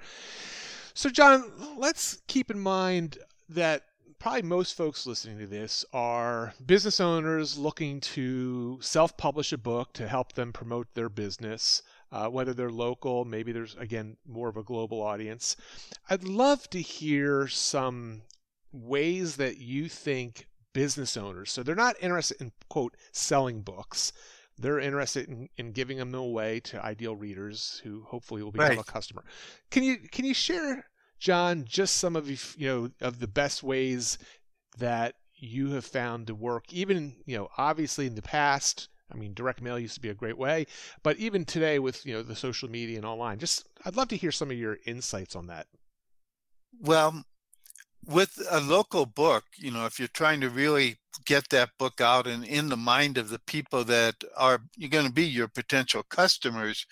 So, 0.94 1.10
John, 1.10 1.52
let's 1.78 2.22
keep 2.28 2.52
in 2.52 2.60
mind 2.60 3.18
that 3.50 3.84
probably 4.20 4.44
most 4.44 4.76
folks 4.76 5.08
listening 5.08 5.40
to 5.40 5.48
this 5.48 5.84
are 5.94 6.54
business 6.66 7.00
owners 7.00 7.58
looking 7.58 8.00
to 8.00 8.78
self-publish 8.82 9.52
a 9.54 9.58
book 9.58 9.94
to 9.94 10.08
help 10.08 10.34
them 10.34 10.54
promote 10.54 10.88
their 10.94 11.10
business 11.10 11.82
uh, 12.14 12.28
whether 12.28 12.54
they're 12.54 12.70
local, 12.70 13.26
maybe 13.26 13.52
there's, 13.52 13.76
again, 13.76 14.16
more 14.26 14.48
of 14.48 14.56
a 14.56 14.64
global 14.64 15.02
audience. 15.02 15.58
I'd 16.12 16.24
love 16.24 16.70
to 16.70 16.80
hear 16.80 17.48
some 17.48 18.22
ways 18.72 19.38
that 19.38 19.58
you 19.58 19.90
think 19.90 20.48
business 20.74 21.18
owners, 21.18 21.52
so 21.52 21.64
they're 21.64 21.74
not 21.74 21.96
interested 22.00 22.40
in, 22.40 22.52
quote, 22.70 22.96
selling 23.12 23.62
books. 23.62 24.14
They're 24.60 24.80
interested 24.80 25.28
in, 25.28 25.50
in 25.58 25.72
giving 25.72 25.98
them 25.98 26.14
away 26.14 26.60
to 26.62 26.86
ideal 26.86 27.16
readers 27.16 27.82
who 27.84 28.04
hopefully 28.04 28.44
will 28.44 28.52
become 28.52 28.70
right. 28.70 28.80
a 28.80 28.84
customer. 28.84 29.24
Can 29.72 29.82
you 29.82 29.98
can 30.12 30.26
you 30.26 30.36
share, 30.36 30.86
John, 31.18 31.66
just 31.68 31.96
some 31.96 32.16
of 32.16 32.30
you 32.30 32.68
know 32.68 32.92
of 33.02 33.20
the 33.20 33.28
best 33.28 33.64
ways 33.64 34.20
that 34.78 35.16
you 35.34 35.72
have 35.72 35.86
found 35.86 36.28
to 36.28 36.36
work, 36.36 36.72
even 36.72 37.16
you 37.26 37.36
know 37.36 37.50
obviously 37.58 38.06
in 38.06 38.14
the 38.14 38.22
past 38.22 38.90
I 39.12 39.16
mean, 39.16 39.34
direct 39.34 39.62
mail 39.62 39.80
used 39.80 39.96
to 39.96 40.02
be 40.02 40.10
a 40.10 40.16
great 40.16 40.38
way, 40.38 40.66
but 41.04 41.18
even 41.18 41.46
today 41.46 41.80
with 41.80 42.06
you 42.06 42.14
know 42.14 42.24
the 42.24 42.36
social 42.36 42.70
media 42.70 42.98
and 42.98 43.06
online, 43.06 43.40
just 43.40 43.68
I'd 43.86 43.96
love 43.96 44.08
to 44.10 44.18
hear 44.18 44.32
some 44.32 44.52
of 44.52 44.58
your 44.58 44.78
insights 44.86 45.36
on 45.36 45.48
that. 45.48 45.68
Well, 46.80 47.24
with 48.06 48.42
a 48.50 48.60
local 48.60 49.06
book, 49.06 49.44
you 49.58 49.72
know, 49.72 49.86
if 49.86 50.00
you're 50.00 50.08
trying 50.10 50.42
to 50.42 50.50
really 50.50 50.98
get 51.26 51.50
that 51.50 51.70
book 51.78 52.02
out 52.02 52.28
and 52.28 52.44
in 52.44 52.70
the 52.70 52.78
mind 52.78 53.18
of 53.18 53.30
the 53.30 53.40
people 53.40 53.84
that 53.86 54.16
are 54.36 54.62
you're 54.76 54.90
going 54.90 55.08
to 55.08 55.14
be 55.14 55.26
your 55.26 55.48
potential 55.48 56.04
customers, 56.10 56.86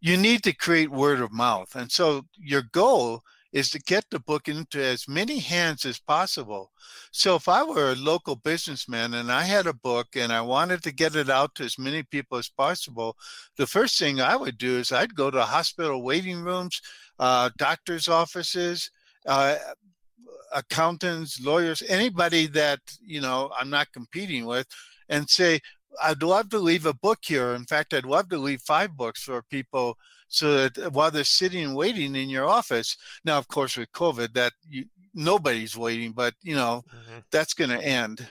you 0.00 0.16
need 0.16 0.42
to 0.44 0.52
create 0.52 0.90
word 0.90 1.20
of 1.20 1.32
mouth. 1.32 1.74
And 1.74 1.90
so 1.90 2.26
your 2.36 2.62
goal 2.62 3.22
is 3.52 3.70
to 3.70 3.78
get 3.80 4.04
the 4.10 4.18
book 4.18 4.48
into 4.48 4.82
as 4.82 5.06
many 5.06 5.38
hands 5.38 5.84
as 5.84 5.98
possible. 5.98 6.70
So 7.10 7.36
if 7.36 7.48
I 7.48 7.62
were 7.62 7.92
a 7.92 7.96
local 7.96 8.36
businessman 8.36 9.14
and 9.14 9.30
I 9.30 9.42
had 9.42 9.66
a 9.66 9.74
book 9.74 10.08
and 10.16 10.32
I 10.32 10.40
wanted 10.40 10.82
to 10.84 10.92
get 10.92 11.16
it 11.16 11.28
out 11.28 11.54
to 11.56 11.64
as 11.64 11.78
many 11.78 12.02
people 12.02 12.38
as 12.38 12.48
possible, 12.48 13.16
the 13.56 13.66
first 13.66 13.98
thing 13.98 14.20
I 14.20 14.36
would 14.36 14.56
do 14.56 14.78
is 14.78 14.90
I'd 14.90 15.14
go 15.14 15.30
to 15.30 15.42
hospital 15.42 16.02
waiting 16.02 16.42
rooms, 16.42 16.80
uh, 17.18 17.50
doctors' 17.58 18.08
offices, 18.08 18.90
uh, 19.26 19.56
accountants, 20.54 21.40
lawyers, 21.40 21.82
anybody 21.88 22.46
that 22.46 22.80
you 23.00 23.20
know 23.20 23.50
I'm 23.58 23.70
not 23.70 23.92
competing 23.92 24.46
with, 24.46 24.66
and 25.08 25.28
say, 25.28 25.60
I'd 26.02 26.22
love 26.22 26.48
to 26.50 26.58
leave 26.58 26.86
a 26.86 26.94
book 26.94 27.18
here. 27.22 27.54
In 27.54 27.64
fact, 27.64 27.92
I'd 27.92 28.06
love 28.06 28.28
to 28.30 28.38
leave 28.38 28.62
five 28.62 28.96
books 28.96 29.22
for 29.22 29.42
people 29.42 29.98
so 30.32 30.66
that 30.66 30.92
while 30.92 31.10
they're 31.10 31.24
sitting 31.24 31.62
and 31.62 31.76
waiting 31.76 32.16
in 32.16 32.30
your 32.30 32.48
office. 32.48 32.96
Now, 33.22 33.36
of 33.36 33.48
course, 33.48 33.76
with 33.76 33.92
COVID, 33.92 34.32
that 34.32 34.54
you, 34.66 34.86
nobody's 35.14 35.76
waiting, 35.76 36.12
but 36.12 36.34
you 36.42 36.54
know 36.54 36.84
mm-hmm. 36.88 37.18
that's 37.30 37.54
going 37.54 37.70
to 37.70 37.84
end. 37.84 38.26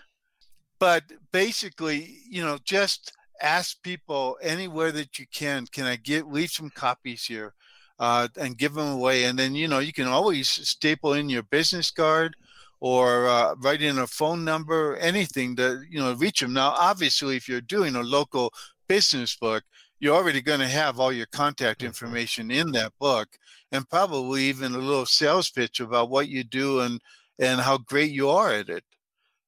But 0.80 1.04
basically, 1.32 2.18
you 2.28 2.42
know, 2.42 2.58
just 2.64 3.14
ask 3.40 3.82
people 3.84 4.38
anywhere 4.42 4.92
that 4.92 5.20
you 5.20 5.28
can. 5.32 5.68
Can 5.68 5.86
I 5.86 5.96
get 5.96 6.28
leave 6.28 6.50
some 6.50 6.72
copies 6.72 7.26
here? 7.26 7.54
Uh, 8.00 8.28
and 8.40 8.58
give 8.58 8.74
them 8.74 8.94
away. 8.94 9.26
And 9.26 9.38
then, 9.38 9.54
you 9.54 9.68
know, 9.68 9.78
you 9.78 9.94
can 9.94 10.08
always 10.08 10.50
staple 10.50 11.14
in 11.14 11.30
your 11.30 11.44
business 11.44 11.92
card 11.92 12.36
or 12.80 13.28
uh, 13.28 13.54
write 13.60 13.84
in 13.84 14.00
a 14.00 14.08
phone 14.08 14.44
number, 14.44 14.98
anything 14.98 15.56
to, 15.58 15.84
you 15.88 16.00
know, 16.00 16.14
reach 16.14 16.40
them. 16.40 16.54
Now, 16.54 16.70
obviously, 16.70 17.36
if 17.36 17.48
you're 17.48 17.62
doing 17.62 17.96
a 17.96 18.02
local 18.02 18.52
business 18.88 19.36
book, 19.36 19.64
you're 20.02 20.16
already 20.16 20.42
going 20.42 20.60
to 20.60 20.68
have 20.68 21.00
all 21.00 21.14
your 21.14 21.28
contact 21.28 21.84
information 21.84 22.50
in 22.50 22.72
that 22.72 22.92
book 23.00 23.30
and 23.72 23.88
probably 23.88 24.44
even 24.46 24.74
a 24.74 24.80
little 24.80 25.06
sales 25.06 25.50
pitch 25.52 25.80
about 25.80 26.10
what 26.10 26.28
you 26.28 26.44
do 26.44 26.82
and 26.82 27.00
and 27.40 27.62
how 27.62 27.78
great 27.78 28.12
you 28.12 28.30
are 28.30 28.52
at 28.52 28.70
it. 28.70 28.84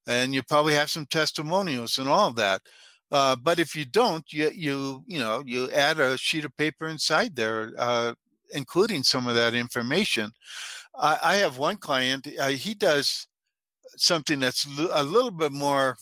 And 0.07 0.33
you 0.33 0.41
probably 0.43 0.73
have 0.75 0.89
some 0.89 1.05
testimonials 1.07 1.97
and 1.97 2.07
all 2.07 2.29
of 2.29 2.35
that. 2.37 2.61
Uh, 3.11 3.35
but 3.35 3.59
if 3.59 3.75
you 3.75 3.83
don't 3.83 4.31
you 4.31 4.51
you 4.53 5.03
you 5.07 5.19
know 5.19 5.43
you 5.45 5.71
add 5.71 5.99
a 5.99 6.17
sheet 6.17 6.45
of 6.45 6.55
paper 6.55 6.87
inside 6.87 7.35
there 7.35 7.73
uh, 7.79 8.13
including 8.53 9.01
some 9.03 9.27
of 9.27 9.35
that 9.35 9.55
information. 9.55 10.31
I, 10.95 11.17
I 11.23 11.35
have 11.37 11.57
one 11.57 11.77
client 11.77 12.27
uh, 12.39 12.49
he 12.49 12.75
does 12.75 13.27
something 13.97 14.39
that's 14.39 14.67
a 14.91 15.03
little 15.03 15.31
bit 15.31 15.51
more 15.51 15.97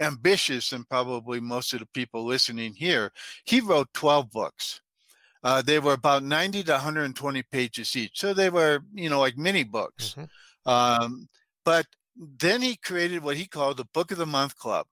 ambitious 0.00 0.70
than 0.70 0.84
probably 0.84 1.40
most 1.40 1.72
of 1.72 1.80
the 1.80 1.86
people 1.86 2.24
listening 2.24 2.74
here. 2.74 3.12
He 3.44 3.60
wrote 3.60 3.88
12 3.94 4.30
books. 4.30 4.80
Uh, 5.42 5.62
they 5.62 5.78
were 5.78 5.94
about 5.94 6.22
90 6.22 6.64
to 6.64 6.72
120 6.72 7.42
pages 7.44 7.96
each. 7.96 8.18
So 8.18 8.34
they 8.34 8.50
were, 8.50 8.80
you 8.92 9.08
know, 9.08 9.20
like 9.20 9.38
mini 9.38 9.64
books. 9.64 10.14
Mm-hmm. 10.14 10.70
Um, 10.70 11.28
but 11.64 11.86
then 12.16 12.60
he 12.60 12.76
created 12.76 13.22
what 13.22 13.36
he 13.36 13.46
called 13.46 13.78
the 13.78 13.86
Book 13.94 14.10
of 14.10 14.18
the 14.18 14.26
Month 14.26 14.56
Club. 14.56 14.86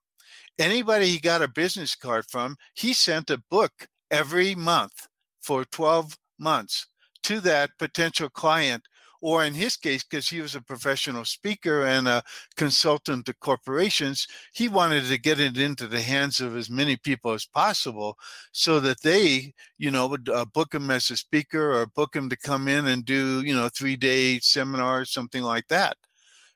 Anybody 0.58 1.06
he 1.06 1.18
got 1.18 1.42
a 1.42 1.48
business 1.48 1.94
card 1.94 2.24
from, 2.28 2.56
he 2.74 2.92
sent 2.92 3.30
a 3.30 3.42
book 3.50 3.88
every 4.10 4.54
month 4.54 5.08
for 5.42 5.64
12 5.64 6.16
months 6.38 6.86
to 7.24 7.40
that 7.40 7.70
potential 7.78 8.28
client 8.28 8.82
or 9.20 9.44
in 9.44 9.54
his 9.54 9.76
case, 9.76 10.04
because 10.04 10.28
he 10.28 10.40
was 10.40 10.54
a 10.54 10.60
professional 10.60 11.24
speaker 11.24 11.84
and 11.84 12.06
a 12.06 12.22
consultant 12.56 13.26
to 13.26 13.34
corporations, 13.34 14.26
he 14.52 14.68
wanted 14.68 15.04
to 15.06 15.18
get 15.18 15.40
it 15.40 15.58
into 15.58 15.86
the 15.86 16.00
hands 16.00 16.40
of 16.40 16.56
as 16.56 16.70
many 16.70 16.96
people 16.96 17.32
as 17.32 17.44
possible 17.44 18.16
so 18.52 18.78
that 18.80 19.02
they, 19.02 19.52
you 19.78 19.90
know, 19.90 20.06
would 20.06 20.28
uh, 20.28 20.44
book 20.44 20.72
him 20.72 20.90
as 20.90 21.10
a 21.10 21.16
speaker 21.16 21.72
or 21.72 21.86
book 21.86 22.14
him 22.14 22.28
to 22.28 22.36
come 22.36 22.68
in 22.68 22.86
and 22.86 23.04
do, 23.04 23.42
you 23.42 23.54
know, 23.54 23.68
three 23.68 23.96
day 23.96 24.38
seminars, 24.40 25.12
something 25.12 25.42
like 25.42 25.66
that. 25.68 25.96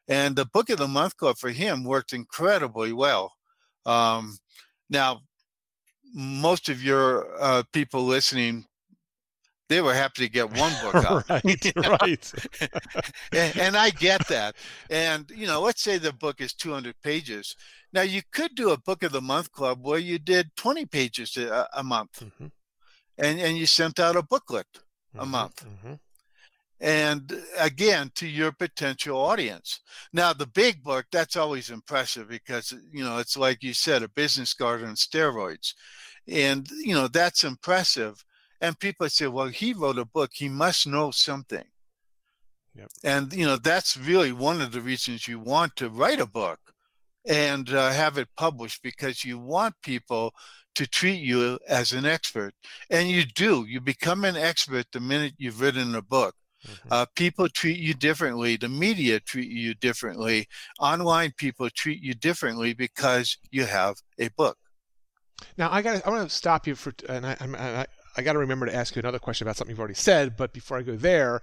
And 0.09 0.37
the 0.37 0.47
Book 0.47 0.71
of 0.71 0.79
the 0.79 0.89
Month 0.89 1.17
Club 1.17 1.39
for 1.39 1.51
him 1.51 1.85
worked 1.85 2.13
incredibly 2.13 2.93
well. 2.93 3.33
Um, 3.87 4.39
now, 4.91 5.23
most 6.15 6.69
of 6.69 6.83
your 6.83 7.27
uh, 7.41 7.63
people 7.73 8.05
listening 8.05 8.67
they 9.73 9.81
were 9.81 9.95
happy 9.95 10.27
to 10.27 10.31
get 10.31 10.53
one 10.59 10.73
book 10.83 10.95
out. 11.07 11.29
right, 11.31 11.73
right. 12.01 12.33
and, 13.33 13.59
and, 13.59 13.77
I 13.77 13.89
get 13.89 14.27
that. 14.29 14.55
And 14.91 15.31
you 15.35 15.47
know, 15.47 15.63
let's 15.63 15.83
say 15.83 15.97
the 15.97 16.13
book 16.13 16.41
is 16.41 16.53
200 16.53 16.95
pages. 17.03 17.57
Now 17.93 18.03
you 18.03 18.21
could 18.33 18.55
do 18.55 18.71
a 18.71 18.79
book 18.79 19.03
of 19.03 19.13
the 19.13 19.23
month 19.23 19.51
club 19.51 19.79
where 19.83 19.99
you 19.99 20.19
did 20.19 20.55
20 20.57 20.85
pages 20.87 21.37
a, 21.39 21.67
a 21.75 21.83
month, 21.83 22.21
mm-hmm. 22.21 22.49
and 23.17 23.41
and 23.41 23.57
you 23.57 23.67
sent 23.67 23.99
out 23.99 24.17
a 24.17 24.23
booklet 24.23 24.67
mm-hmm. 24.75 25.21
a 25.21 25.27
month. 25.27 25.65
Mm-hmm. 25.65 25.95
And 26.81 27.33
again, 27.61 28.11
to 28.17 28.27
your 28.27 28.51
potential 28.51 29.17
audience. 29.17 29.79
Now, 30.13 30.33
the 30.33 30.49
big 30.49 30.83
book, 30.83 31.07
that's 31.13 31.37
always 31.37 31.71
impressive 31.71 32.29
because, 32.29 32.75
you 32.91 33.05
know, 33.05 33.19
it's 33.19 33.37
like 33.37 33.63
you 33.63 33.73
said, 33.73 34.03
a 34.03 34.09
business 34.09 34.53
card 34.53 34.83
on 34.83 34.97
steroids. 34.97 35.75
And, 36.27 36.69
you 36.73 36.93
know, 36.93 37.07
that's 37.07 37.45
impressive 37.45 38.25
and 38.63 38.79
people 38.79 39.09
say, 39.09 39.27
well, 39.27 39.49
he 39.49 39.73
wrote 39.73 39.99
a 39.99 40.05
book, 40.05 40.31
he 40.33 40.49
must 40.49 40.87
know 40.87 41.11
something. 41.11 41.65
Yep. 42.77 42.89
And, 43.03 43.33
you 43.33 43.45
know, 43.45 43.57
that's 43.57 43.97
really 43.97 44.33
one 44.33 44.63
of 44.63 44.71
the 44.71 44.81
reasons 44.81 45.27
you 45.27 45.41
want 45.41 45.75
to 45.77 45.91
write 45.91 46.21
a 46.21 46.27
book 46.27 46.61
and 47.27 47.69
uh, 47.71 47.91
have 47.91 48.19
it 48.19 48.29
published 48.37 48.83
because 48.83 49.25
you 49.25 49.37
want 49.37 49.75
people 49.83 50.33
to 50.77 50.87
treat 50.87 51.21
you 51.21 51.59
as 51.69 51.93
an 51.93 52.07
expert. 52.07 52.55
And 52.89 53.11
you 53.11 53.25
do. 53.25 53.67
You 53.69 53.81
become 53.81 54.25
an 54.25 54.37
expert 54.37 54.87
the 54.93 55.01
minute 55.01 55.35
you've 55.37 55.61
written 55.61 55.97
a 55.97 56.01
book. 56.01 56.35
Mm-hmm. 56.65 56.89
Uh, 56.93 57.07
people 57.17 57.49
treat 57.49 57.79
you 57.79 57.95
differently. 57.95 58.57
The 58.57 58.69
media 58.69 59.19
treat 59.19 59.51
you 59.51 59.75
differently. 59.75 60.47
Online 60.79 61.33
people 61.37 61.69
treat 61.69 62.01
you 62.01 62.15
differently 62.15 62.75
because 62.75 63.37
you 63.51 63.65
have 63.65 63.97
a 64.21 64.29
book. 64.29 64.57
Now 65.59 65.73
I 65.73 65.83
got. 65.83 66.07
I 66.07 66.11
want 66.11 66.31
to 66.31 66.35
stop 66.35 66.69
you 66.69 66.77
for, 66.77 66.93
and 67.09 67.27
I, 67.27 67.37
I, 67.41 67.87
I 68.17 68.23
got 68.23 68.35
to 68.35 68.39
remember 68.39 68.67
to 68.67 68.75
ask 68.75 68.95
you 68.95 69.01
another 69.01 69.19
question 69.19 69.47
about 69.47 69.57
something 69.57 69.73
you've 69.73 69.81
already 69.81 69.95
said. 69.95 70.37
But 70.37 70.53
before 70.53 70.79
I 70.79 70.83
go 70.83 70.97
there, 70.97 71.41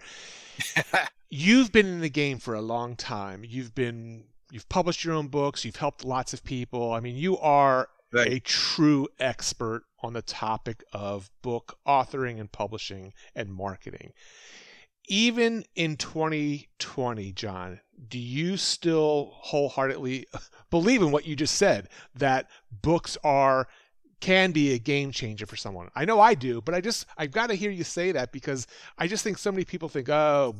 you've 1.30 1.72
been 1.72 1.88
in 1.88 2.02
the 2.02 2.10
game 2.10 2.38
for 2.40 2.54
a 2.54 2.62
long 2.62 2.96
time. 2.96 3.44
You've 3.48 3.74
been 3.74 4.26
you've 4.52 4.70
published 4.70 5.04
your 5.04 5.16
own 5.16 5.28
books. 5.28 5.66
You've 5.66 5.78
helped 5.78 6.04
lots 6.04 6.34
of 6.34 6.44
people. 6.44 6.92
I 6.92 7.00
mean, 7.00 7.16
you 7.16 7.38
are 7.38 7.90
right. 8.12 8.34
a 8.34 8.40
true 8.40 9.08
expert 9.20 9.84
on 10.02 10.14
the 10.14 10.22
topic 10.22 10.84
of 10.94 11.30
book 11.42 11.78
authoring 11.88 12.40
and 12.40 12.52
publishing 12.52 13.14
and 13.36 13.54
marketing. 13.54 14.14
Even 15.08 15.64
in 15.76 15.98
2020, 15.98 17.32
John, 17.32 17.80
do 18.08 18.20
you 18.20 18.58
still 18.58 19.32
wholeheartedly 19.34 20.28
believe 20.70 21.02
in 21.02 21.12
what 21.12 21.26
you 21.26 21.36
just 21.36 21.56
said 21.56 21.90
that 22.16 22.48
books 22.72 23.18
are 23.24 23.68
can 24.20 24.52
be 24.52 24.74
a 24.74 24.80
game 24.80 25.12
changer 25.12 25.46
for 25.46 25.56
someone. 25.56 25.90
I 25.96 26.06
know 26.06 26.20
I 26.20 26.34
do, 26.34 26.62
but 26.62 26.76
I 26.76 26.82
just 26.82 27.06
I've 27.18 27.32
got 27.32 27.48
to 27.48 27.56
hear 27.56 27.72
you 27.72 27.84
say 27.84 28.12
that 28.12 28.32
because 28.32 28.68
I 28.98 29.08
just 29.08 29.24
think 29.24 29.38
so 29.38 29.52
many 29.52 29.66
people 29.66 29.90
think, 29.90 30.10
oh, 30.10 30.56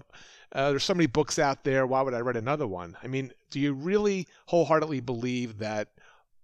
uh, 0.52 0.72
there's 0.72 0.84
so 0.84 0.94
many 0.94 1.08
books 1.08 1.38
out 1.38 1.64
there. 1.64 1.86
Why 1.86 2.02
would 2.02 2.14
I 2.14 2.22
read 2.22 2.38
another 2.38 2.68
one? 2.68 2.98
I 3.04 3.08
mean, 3.08 3.32
do 3.52 3.60
you 3.60 3.74
really 3.74 4.28
wholeheartedly 4.48 5.02
believe 5.02 5.60
that 5.60 5.90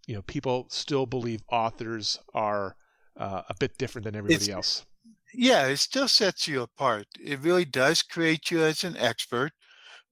you 0.07 0.15
know 0.15 0.21
people 0.23 0.67
still 0.69 1.05
believe 1.05 1.41
authors 1.49 2.19
are 2.33 2.75
uh, 3.17 3.43
a 3.49 3.55
bit 3.59 3.77
different 3.77 4.05
than 4.05 4.15
everybody 4.15 4.35
it's, 4.35 4.49
else? 4.49 4.85
Yeah, 5.33 5.67
it 5.67 5.77
still 5.77 6.07
sets 6.07 6.47
you 6.47 6.61
apart. 6.61 7.07
It 7.19 7.39
really 7.39 7.65
does 7.65 8.01
create 8.01 8.51
you 8.51 8.61
as 8.61 8.83
an 8.83 8.95
expert 8.97 9.51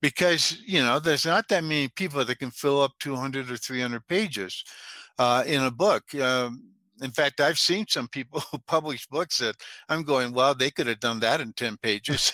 because 0.01 0.57
you 0.65 0.81
know 0.81 0.99
there's 0.99 1.25
not 1.25 1.47
that 1.49 1.63
many 1.63 1.87
people 1.87 2.23
that 2.25 2.39
can 2.39 2.51
fill 2.51 2.81
up 2.81 2.93
200 2.99 3.51
or 3.51 3.57
300 3.57 4.07
pages 4.07 4.63
uh, 5.19 5.43
in 5.45 5.61
a 5.61 5.71
book. 5.71 6.13
Um, 6.15 6.72
in 7.03 7.11
fact, 7.11 7.41
I've 7.41 7.59
seen 7.59 7.85
some 7.87 8.07
people 8.07 8.39
who 8.51 8.57
publish 8.59 9.07
books 9.07 9.37
that 9.39 9.55
I'm 9.89 10.03
going, 10.03 10.33
well, 10.33 10.55
they 10.55 10.71
could 10.71 10.87
have 10.87 10.99
done 10.99 11.19
that 11.19 11.41
in 11.41 11.53
10 11.53 11.77
pages. 11.77 12.33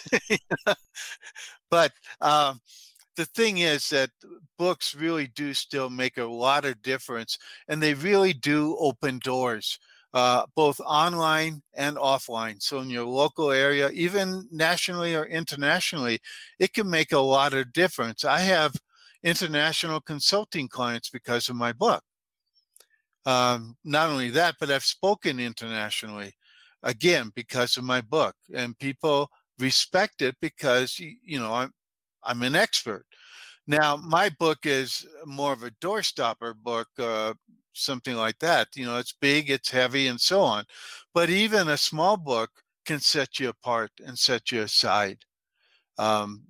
but 1.71 1.91
um, 2.21 2.59
the 3.15 3.25
thing 3.25 3.59
is 3.59 3.89
that 3.89 4.11
books 4.57 4.95
really 4.95 5.27
do 5.27 5.53
still 5.53 5.89
make 5.89 6.17
a 6.17 6.23
lot 6.25 6.65
of 6.65 6.81
difference 6.81 7.37
and 7.67 7.81
they 7.81 7.93
really 7.93 8.33
do 8.33 8.77
open 8.79 9.19
doors. 9.19 9.79
Uh, 10.11 10.43
both 10.55 10.79
online 10.87 11.61
and 11.75 11.95
offline. 11.95 12.59
So, 12.59 12.79
in 12.79 12.89
your 12.89 13.05
local 13.05 13.51
area, 13.51 13.91
even 13.91 14.47
nationally 14.51 15.13
or 15.13 15.25
internationally, 15.25 16.17
it 16.57 16.73
can 16.73 16.89
make 16.89 17.11
a 17.11 17.19
lot 17.19 17.53
of 17.53 17.71
difference. 17.73 18.25
I 18.25 18.39
have 18.39 18.73
international 19.23 20.01
consulting 20.01 20.67
clients 20.67 21.11
because 21.11 21.47
of 21.47 21.57
my 21.57 21.73
book. 21.73 22.01
Um, 23.25 23.77
not 23.83 24.09
only 24.09 24.29
that, 24.31 24.55
but 24.59 24.71
I've 24.71 24.83
spoken 24.85 25.39
internationally 25.39 26.33
again 26.83 27.31
because 27.35 27.77
of 27.77 27.83
my 27.83 28.01
book, 28.01 28.35
and 28.53 28.77
people 28.79 29.29
respect 29.59 30.21
it 30.21 30.35
because 30.41 30.99
you 30.99 31.39
know 31.39 31.53
I'm 31.53 31.73
I'm 32.23 32.43
an 32.43 32.55
expert. 32.55 33.05
Now, 33.67 33.97
my 33.97 34.29
book 34.39 34.59
is 34.65 35.05
more 35.25 35.53
of 35.53 35.63
a 35.63 35.71
doorstopper 35.71 36.55
book, 36.55 36.87
uh, 36.97 37.33
something 37.73 38.15
like 38.15 38.39
that. 38.39 38.69
You 38.75 38.85
know, 38.85 38.97
it's 38.97 39.13
big, 39.21 39.49
it's 39.49 39.69
heavy, 39.69 40.07
and 40.07 40.19
so 40.19 40.41
on. 40.41 40.65
But 41.13 41.29
even 41.29 41.67
a 41.69 41.77
small 41.77 42.17
book 42.17 42.49
can 42.85 42.99
set 42.99 43.39
you 43.39 43.49
apart 43.49 43.91
and 44.05 44.17
set 44.17 44.51
you 44.51 44.61
aside. 44.63 45.19
Um, 45.97 46.43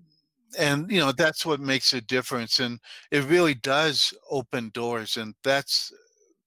and 0.57 0.89
you 0.91 0.99
know 0.99 1.11
that's 1.11 1.45
what 1.45 1.59
makes 1.59 1.93
a 1.93 2.01
difference 2.01 2.59
and 2.59 2.79
it 3.11 3.23
really 3.25 3.53
does 3.53 4.13
open 4.31 4.69
doors 4.73 5.17
and 5.17 5.35
that's 5.43 5.91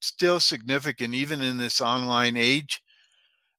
still 0.03 0.41
significant 0.41 1.15
even 1.15 1.41
in 1.41 1.59
this 1.59 1.81
online 1.81 2.37
age 2.37 2.83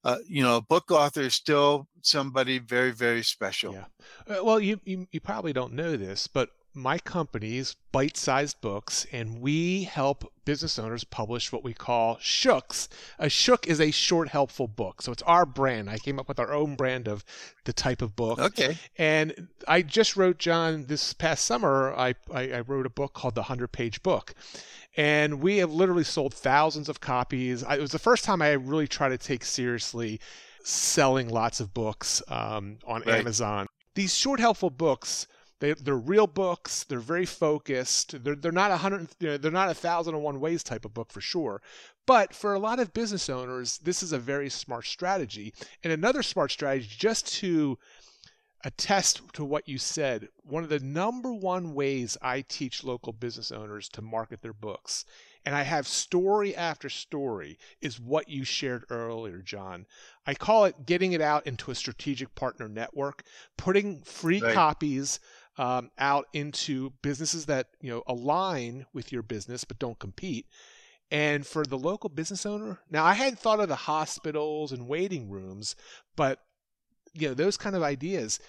uh, 0.04 0.18
you 0.28 0.42
know, 0.42 0.58
a 0.58 0.62
book 0.62 0.90
author 0.90 1.22
is 1.22 1.34
still 1.34 1.88
somebody 2.02 2.58
very, 2.58 2.90
very 2.90 3.22
special. 3.22 3.72
Yeah. 3.72 4.36
Uh, 4.36 4.44
well, 4.44 4.60
you, 4.60 4.78
you, 4.84 5.08
you 5.10 5.20
probably 5.20 5.54
don't 5.54 5.72
know 5.72 5.96
this, 5.96 6.26
but 6.26 6.50
my 6.74 6.98
company's 6.98 7.76
bite-sized 7.92 8.60
books 8.60 9.06
and 9.12 9.40
we 9.40 9.84
help 9.84 10.30
business 10.44 10.78
owners 10.78 11.04
publish 11.04 11.52
what 11.52 11.62
we 11.62 11.72
call 11.72 12.18
shooks. 12.20 12.88
A 13.18 13.30
shook 13.30 13.66
is 13.66 13.80
a 13.80 13.92
short 13.92 14.28
helpful 14.28 14.66
book. 14.66 15.00
So 15.00 15.12
it's 15.12 15.22
our 15.22 15.46
brand. 15.46 15.88
I 15.88 15.98
came 15.98 16.18
up 16.18 16.28
with 16.28 16.40
our 16.40 16.52
own 16.52 16.74
brand 16.74 17.06
of 17.06 17.24
the 17.64 17.72
type 17.72 18.02
of 18.02 18.16
book. 18.16 18.38
Okay. 18.40 18.76
And 18.98 19.48
i 19.66 19.82
just 19.82 20.16
wrote 20.16 20.38
john 20.38 20.86
this 20.86 21.12
past 21.12 21.44
summer 21.44 21.94
i, 21.96 22.14
I, 22.32 22.52
I 22.52 22.60
wrote 22.60 22.86
a 22.86 22.90
book 22.90 23.14
called 23.14 23.34
the 23.34 23.42
100 23.42 23.68
page 23.68 24.02
book 24.02 24.34
and 24.96 25.40
we 25.40 25.58
have 25.58 25.72
literally 25.72 26.04
sold 26.04 26.34
thousands 26.34 26.88
of 26.88 27.00
copies 27.00 27.62
I, 27.64 27.76
it 27.76 27.80
was 27.80 27.92
the 27.92 27.98
first 27.98 28.24
time 28.24 28.42
i 28.42 28.52
really 28.52 28.88
tried 28.88 29.10
to 29.10 29.18
take 29.18 29.44
seriously 29.44 30.20
selling 30.62 31.28
lots 31.28 31.60
of 31.60 31.74
books 31.74 32.22
um, 32.28 32.78
on 32.86 33.02
right. 33.02 33.20
amazon 33.20 33.66
these 33.94 34.14
short 34.14 34.40
helpful 34.40 34.70
books 34.70 35.26
they, 35.64 35.72
they're 35.72 35.96
real 35.96 36.26
books. 36.26 36.84
They're 36.84 36.98
very 36.98 37.24
focused. 37.24 38.22
They're, 38.22 38.34
they're 38.34 38.52
not 38.52 38.70
a 38.70 38.76
hundred. 38.76 39.08
You 39.20 39.28
know, 39.28 39.36
they're 39.38 39.50
not 39.50 39.70
a 39.70 39.74
thousand 39.74 40.14
and 40.14 40.22
one 40.22 40.38
ways 40.38 40.62
type 40.62 40.84
of 40.84 40.92
book 40.92 41.10
for 41.10 41.22
sure. 41.22 41.62
But 42.06 42.34
for 42.34 42.52
a 42.52 42.58
lot 42.58 42.80
of 42.80 42.92
business 42.92 43.30
owners, 43.30 43.78
this 43.78 44.02
is 44.02 44.12
a 44.12 44.18
very 44.18 44.50
smart 44.50 44.84
strategy. 44.84 45.54
And 45.82 45.90
another 45.90 46.22
smart 46.22 46.50
strategy, 46.50 46.88
just 46.98 47.32
to 47.36 47.78
attest 48.64 49.20
to 49.34 49.44
what 49.44 49.68
you 49.68 49.76
said, 49.76 50.28
one 50.42 50.62
of 50.62 50.70
the 50.70 50.80
number 50.80 51.32
one 51.32 51.74
ways 51.74 52.16
I 52.22 52.40
teach 52.40 52.82
local 52.82 53.12
business 53.12 53.52
owners 53.52 53.88
to 53.90 54.02
market 54.02 54.40
their 54.40 54.54
books, 54.54 55.04
and 55.44 55.54
I 55.54 55.62
have 55.62 55.86
story 55.86 56.56
after 56.56 56.88
story, 56.88 57.58
is 57.82 58.00
what 58.00 58.28
you 58.28 58.44
shared 58.44 58.84
earlier, 58.88 59.42
John. 59.42 59.86
I 60.26 60.34
call 60.34 60.64
it 60.64 60.86
getting 60.86 61.12
it 61.12 61.20
out 61.20 61.46
into 61.46 61.70
a 61.70 61.74
strategic 61.74 62.34
partner 62.34 62.66
network, 62.68 63.22
putting 63.58 64.00
free 64.00 64.40
right. 64.40 64.54
copies 64.54 65.20
um, 65.58 65.90
out 65.98 66.26
into 66.32 66.90
businesses 67.02 67.46
that 67.46 67.68
you 67.80 67.90
know 67.90 68.02
align 68.06 68.86
with 68.92 69.12
your 69.12 69.22
business 69.22 69.64
but 69.64 69.78
don't 69.78 69.98
compete. 69.98 70.46
And 71.10 71.46
for 71.46 71.64
the 71.64 71.78
local 71.78 72.08
business 72.08 72.46
owner, 72.46 72.80
now 72.90 73.04
I 73.04 73.12
hadn't 73.12 73.38
thought 73.38 73.60
of 73.60 73.68
the 73.68 73.76
hospitals 73.76 74.72
and 74.72 74.88
waiting 74.88 75.28
rooms, 75.28 75.76
but 76.16 76.40
you 77.14 77.28
know 77.28 77.34
those 77.34 77.56
kind 77.56 77.76
of 77.76 77.82
ideas. 77.82 78.40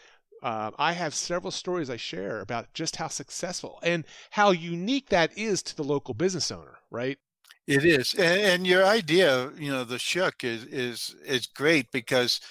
Uh, 0.44 0.70
I 0.78 0.92
have 0.94 1.16
several 1.16 1.52
stories 1.52 1.90
I 1.90 1.98
share 1.98 2.42
about 2.42 2.72
just 2.74 2.98
how 2.98 3.08
successful 3.08 3.80
and 3.82 4.06
how 4.32 4.52
unique 4.52 5.10
that 5.10 5.36
is 5.38 5.64
to 5.64 5.76
the 5.76 5.84
local 5.84 6.14
business 6.14 6.52
owner, 6.52 6.78
right? 6.92 7.18
It 7.68 7.84
is, 7.84 8.14
and, 8.14 8.42
and 8.42 8.68
your 8.68 8.86
idea, 8.86 9.52
you 9.58 9.72
know, 9.72 9.84
the 9.84 9.98
shook 9.98 10.44
is 10.44 10.66
is 10.66 11.16
is 11.26 11.48
great 11.48 11.92
because 11.92 12.42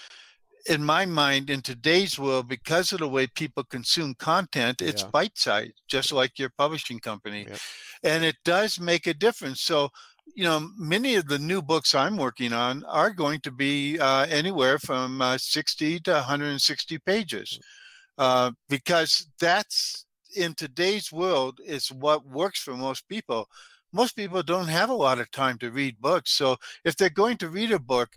in 0.66 0.82
my 0.82 1.04
mind, 1.04 1.50
in 1.50 1.60
today's 1.60 2.18
world, 2.18 2.48
because 2.48 2.92
of 2.92 3.00
the 3.00 3.08
way 3.08 3.26
people 3.26 3.64
consume 3.64 4.14
content, 4.14 4.80
it's 4.80 5.02
yeah. 5.02 5.08
bite 5.12 5.36
sized, 5.36 5.80
just 5.88 6.10
like 6.12 6.38
your 6.38 6.50
publishing 6.56 6.98
company. 6.98 7.46
Yep. 7.48 7.58
And 8.02 8.24
it 8.24 8.36
does 8.44 8.80
make 8.80 9.06
a 9.06 9.14
difference. 9.14 9.60
So, 9.60 9.90
you 10.34 10.44
know, 10.44 10.68
many 10.76 11.14
of 11.14 11.28
the 11.28 11.38
new 11.38 11.62
books 11.62 11.94
I'm 11.94 12.16
working 12.16 12.52
on 12.52 12.84
are 12.84 13.10
going 13.10 13.40
to 13.40 13.52
be 13.52 13.98
uh, 13.98 14.26
anywhere 14.28 14.78
from 14.78 15.20
uh, 15.20 15.38
60 15.38 16.00
to 16.00 16.12
160 16.12 16.98
pages 16.98 17.58
mm. 17.58 17.62
uh, 18.18 18.50
because 18.68 19.28
that's 19.40 20.06
in 20.36 20.54
today's 20.54 21.12
world 21.12 21.60
is 21.64 21.92
what 21.92 22.26
works 22.26 22.60
for 22.60 22.76
most 22.76 23.08
people. 23.08 23.48
Most 23.92 24.16
people 24.16 24.42
don't 24.42 24.68
have 24.68 24.90
a 24.90 24.94
lot 24.94 25.20
of 25.20 25.30
time 25.30 25.56
to 25.58 25.70
read 25.70 26.00
books. 26.00 26.32
So 26.32 26.56
if 26.84 26.96
they're 26.96 27.10
going 27.10 27.36
to 27.38 27.48
read 27.48 27.70
a 27.70 27.78
book, 27.78 28.08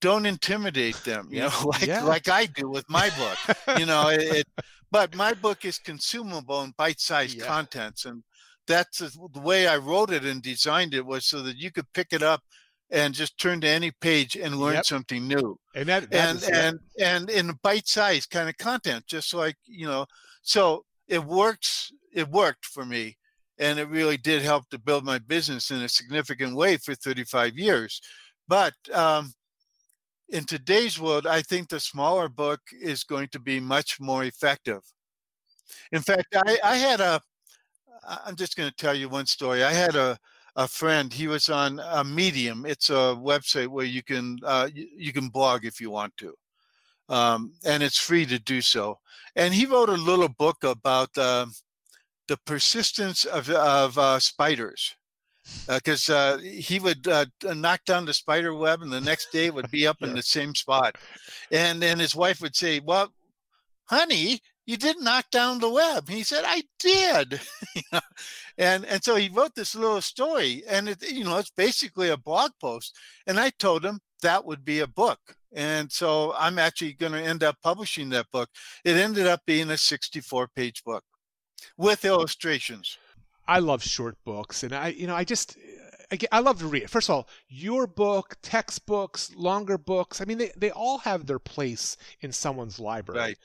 don't 0.00 0.26
intimidate 0.26 0.96
them 1.04 1.28
you 1.30 1.40
know 1.40 1.50
like 1.64 1.86
yeah. 1.86 2.02
like 2.02 2.28
i 2.28 2.46
do 2.46 2.68
with 2.68 2.88
my 2.88 3.10
book 3.10 3.56
you 3.78 3.86
know 3.86 4.08
it, 4.08 4.20
it, 4.20 4.46
but 4.90 5.14
my 5.14 5.32
book 5.34 5.64
is 5.64 5.78
consumable 5.78 6.62
and 6.62 6.76
bite-sized 6.76 7.38
yeah. 7.38 7.44
contents 7.44 8.04
and 8.04 8.22
that's 8.68 8.98
the 8.98 9.40
way 9.40 9.66
i 9.66 9.76
wrote 9.76 10.10
it 10.10 10.24
and 10.24 10.42
designed 10.42 10.94
it 10.94 11.04
was 11.04 11.26
so 11.26 11.42
that 11.42 11.56
you 11.56 11.72
could 11.72 11.90
pick 11.92 12.08
it 12.12 12.22
up 12.22 12.42
and 12.90 13.12
just 13.12 13.38
turn 13.38 13.60
to 13.60 13.68
any 13.68 13.90
page 14.00 14.36
and 14.36 14.60
learn 14.60 14.74
yep. 14.74 14.86
something 14.86 15.26
new 15.26 15.58
and 15.74 15.88
that, 15.88 16.08
that 16.10 16.28
and 16.28 16.38
is, 16.38 16.48
and 16.48 16.78
yeah. 16.96 17.16
and 17.16 17.30
in 17.30 17.58
bite-sized 17.62 18.30
kind 18.30 18.48
of 18.48 18.56
content 18.58 19.04
just 19.06 19.34
like 19.34 19.56
you 19.66 19.86
know 19.86 20.06
so 20.42 20.84
it 21.08 21.22
works 21.22 21.90
it 22.12 22.28
worked 22.30 22.64
for 22.64 22.84
me 22.84 23.16
and 23.58 23.78
it 23.78 23.88
really 23.88 24.16
did 24.16 24.42
help 24.42 24.68
to 24.68 24.78
build 24.78 25.04
my 25.04 25.18
business 25.18 25.72
in 25.72 25.82
a 25.82 25.88
significant 25.88 26.54
way 26.54 26.76
for 26.76 26.94
35 26.94 27.58
years 27.58 28.00
but 28.46 28.72
um, 28.94 29.32
in 30.30 30.44
today's 30.44 31.00
world, 31.00 31.26
I 31.26 31.42
think 31.42 31.68
the 31.68 31.80
smaller 31.80 32.28
book 32.28 32.60
is 32.72 33.04
going 33.04 33.28
to 33.28 33.40
be 33.40 33.60
much 33.60 34.00
more 34.00 34.24
effective. 34.24 34.80
In 35.92 36.02
fact, 36.02 36.34
I, 36.34 36.58
I 36.62 36.76
had 36.76 37.00
a, 37.00 37.20
I'm 38.06 38.36
just 38.36 38.56
going 38.56 38.68
to 38.68 38.76
tell 38.76 38.94
you 38.94 39.08
one 39.08 39.26
story. 39.26 39.64
I 39.64 39.72
had 39.72 39.96
a, 39.96 40.18
a 40.56 40.66
friend, 40.66 41.12
he 41.12 41.28
was 41.28 41.48
on 41.48 41.80
a 41.80 42.04
Medium. 42.04 42.66
It's 42.66 42.90
a 42.90 43.16
website 43.16 43.68
where 43.68 43.86
you 43.86 44.02
can, 44.02 44.38
uh, 44.44 44.68
you, 44.72 44.88
you, 44.96 45.12
can 45.12 45.28
blog 45.28 45.64
if 45.64 45.80
you 45.80 45.90
want 45.90 46.16
to. 46.18 46.34
Um, 47.08 47.52
and 47.64 47.82
it's 47.82 47.98
free 47.98 48.26
to 48.26 48.38
do 48.38 48.60
so. 48.60 48.98
And 49.36 49.54
he 49.54 49.66
wrote 49.66 49.88
a 49.88 49.92
little 49.92 50.28
book 50.28 50.64
about 50.64 51.16
uh, 51.16 51.46
the 52.28 52.36
persistence 52.44 53.24
of, 53.24 53.48
of 53.50 53.96
uh, 53.98 54.18
spiders 54.18 54.94
because 55.66 56.08
uh, 56.10 56.14
uh, 56.14 56.38
he 56.38 56.78
would 56.78 57.06
uh, 57.08 57.24
knock 57.42 57.84
down 57.84 58.04
the 58.04 58.14
spider 58.14 58.54
web 58.54 58.82
and 58.82 58.92
the 58.92 59.00
next 59.00 59.32
day 59.32 59.46
it 59.46 59.54
would 59.54 59.70
be 59.70 59.86
up 59.86 59.96
yeah. 60.00 60.08
in 60.08 60.14
the 60.16 60.22
same 60.22 60.54
spot 60.54 60.96
and 61.50 61.80
then 61.80 61.98
his 61.98 62.14
wife 62.14 62.40
would 62.40 62.54
say 62.54 62.80
well 62.80 63.12
honey 63.86 64.40
you 64.68 64.76
didn't 64.76 65.02
knock 65.02 65.30
down 65.30 65.58
the 65.58 65.70
web 65.70 66.08
he 66.08 66.22
said 66.22 66.44
i 66.46 66.62
did 66.78 67.40
and 68.58 68.84
and 68.84 69.02
so 69.02 69.16
he 69.16 69.28
wrote 69.28 69.54
this 69.54 69.74
little 69.74 70.00
story 70.00 70.62
and 70.68 70.88
it 70.88 71.10
you 71.10 71.24
know 71.24 71.38
it's 71.38 71.50
basically 71.50 72.10
a 72.10 72.16
blog 72.16 72.50
post 72.60 72.94
and 73.26 73.40
i 73.40 73.50
told 73.58 73.84
him 73.84 73.98
that 74.22 74.44
would 74.44 74.64
be 74.64 74.80
a 74.80 74.86
book 74.86 75.18
and 75.52 75.90
so 75.90 76.34
i'm 76.38 76.58
actually 76.58 76.92
going 76.92 77.12
to 77.12 77.20
end 77.20 77.42
up 77.42 77.56
publishing 77.62 78.10
that 78.10 78.30
book 78.30 78.50
it 78.84 78.96
ended 78.96 79.26
up 79.26 79.40
being 79.46 79.70
a 79.70 79.78
64 79.78 80.48
page 80.54 80.84
book 80.84 81.02
with 81.76 82.04
illustrations 82.04 82.98
I 83.48 83.60
love 83.60 83.82
short 83.82 84.16
books, 84.26 84.62
and 84.62 84.74
I, 84.74 84.88
you 84.88 85.06
know, 85.06 85.16
I 85.16 85.24
just, 85.24 85.56
I, 86.12 86.18
I 86.30 86.40
love 86.40 86.58
to 86.58 86.66
read. 86.66 86.90
First 86.90 87.08
of 87.08 87.14
all, 87.14 87.28
your 87.48 87.86
book, 87.86 88.36
textbooks, 88.42 89.34
longer 89.34 89.78
books. 89.78 90.20
I 90.20 90.26
mean, 90.26 90.36
they 90.36 90.52
they 90.54 90.70
all 90.70 90.98
have 90.98 91.24
their 91.26 91.38
place 91.38 91.96
in 92.20 92.30
someone's 92.30 92.78
library. 92.78 93.20
Right. 93.20 93.38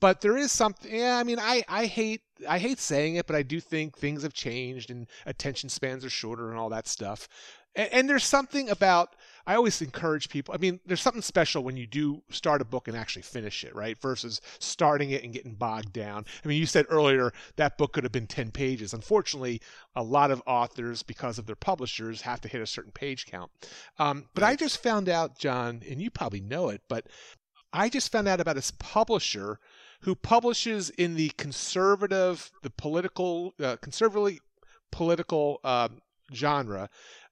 But 0.00 0.20
there 0.20 0.36
is 0.36 0.52
something. 0.52 0.94
Yeah, 0.94 1.16
I 1.16 1.22
mean, 1.22 1.38
I 1.38 1.64
I 1.68 1.86
hate 1.86 2.22
I 2.48 2.58
hate 2.58 2.78
saying 2.78 3.16
it, 3.16 3.26
but 3.26 3.36
I 3.36 3.42
do 3.42 3.60
think 3.60 3.96
things 3.96 4.22
have 4.22 4.34
changed 4.34 4.90
and 4.90 5.06
attention 5.24 5.68
spans 5.68 6.04
are 6.04 6.10
shorter 6.10 6.50
and 6.50 6.58
all 6.58 6.68
that 6.70 6.86
stuff. 6.86 7.28
And, 7.74 7.92
and 7.92 8.08
there's 8.08 8.24
something 8.24 8.68
about 8.68 9.16
I 9.46 9.54
always 9.54 9.80
encourage 9.80 10.28
people. 10.28 10.54
I 10.54 10.58
mean, 10.58 10.80
there's 10.84 11.00
something 11.00 11.22
special 11.22 11.62
when 11.62 11.76
you 11.76 11.86
do 11.86 12.22
start 12.30 12.60
a 12.60 12.64
book 12.64 12.88
and 12.88 12.96
actually 12.96 13.22
finish 13.22 13.62
it, 13.62 13.74
right? 13.76 13.96
Versus 14.00 14.40
starting 14.58 15.10
it 15.10 15.22
and 15.22 15.32
getting 15.32 15.54
bogged 15.54 15.92
down. 15.92 16.26
I 16.44 16.48
mean, 16.48 16.58
you 16.58 16.66
said 16.66 16.86
earlier 16.88 17.32
that 17.54 17.78
book 17.78 17.92
could 17.92 18.02
have 18.02 18.12
been 18.12 18.26
10 18.26 18.50
pages. 18.50 18.92
Unfortunately, 18.92 19.62
a 19.94 20.02
lot 20.02 20.32
of 20.32 20.42
authors, 20.46 21.04
because 21.04 21.38
of 21.38 21.46
their 21.46 21.54
publishers, 21.54 22.22
have 22.22 22.40
to 22.40 22.48
hit 22.48 22.60
a 22.60 22.66
certain 22.66 22.90
page 22.90 23.26
count. 23.26 23.52
Um, 24.00 24.26
but 24.34 24.42
I 24.42 24.56
just 24.56 24.82
found 24.82 25.08
out, 25.08 25.38
John, 25.38 25.82
and 25.88 26.02
you 26.02 26.10
probably 26.10 26.40
know 26.40 26.70
it, 26.70 26.82
but 26.88 27.06
I 27.72 27.88
just 27.88 28.10
found 28.10 28.26
out 28.26 28.40
about 28.40 28.56
this 28.56 28.72
publisher 28.78 29.60
who 30.06 30.14
publishes 30.14 30.88
in 30.90 31.16
the 31.16 31.30
conservative, 31.30 32.52
the 32.62 32.70
political, 32.70 33.54
uh, 33.60 33.74
conservatively 33.82 34.38
political 34.92 35.58
uh, 35.64 35.88
genre 36.32 36.88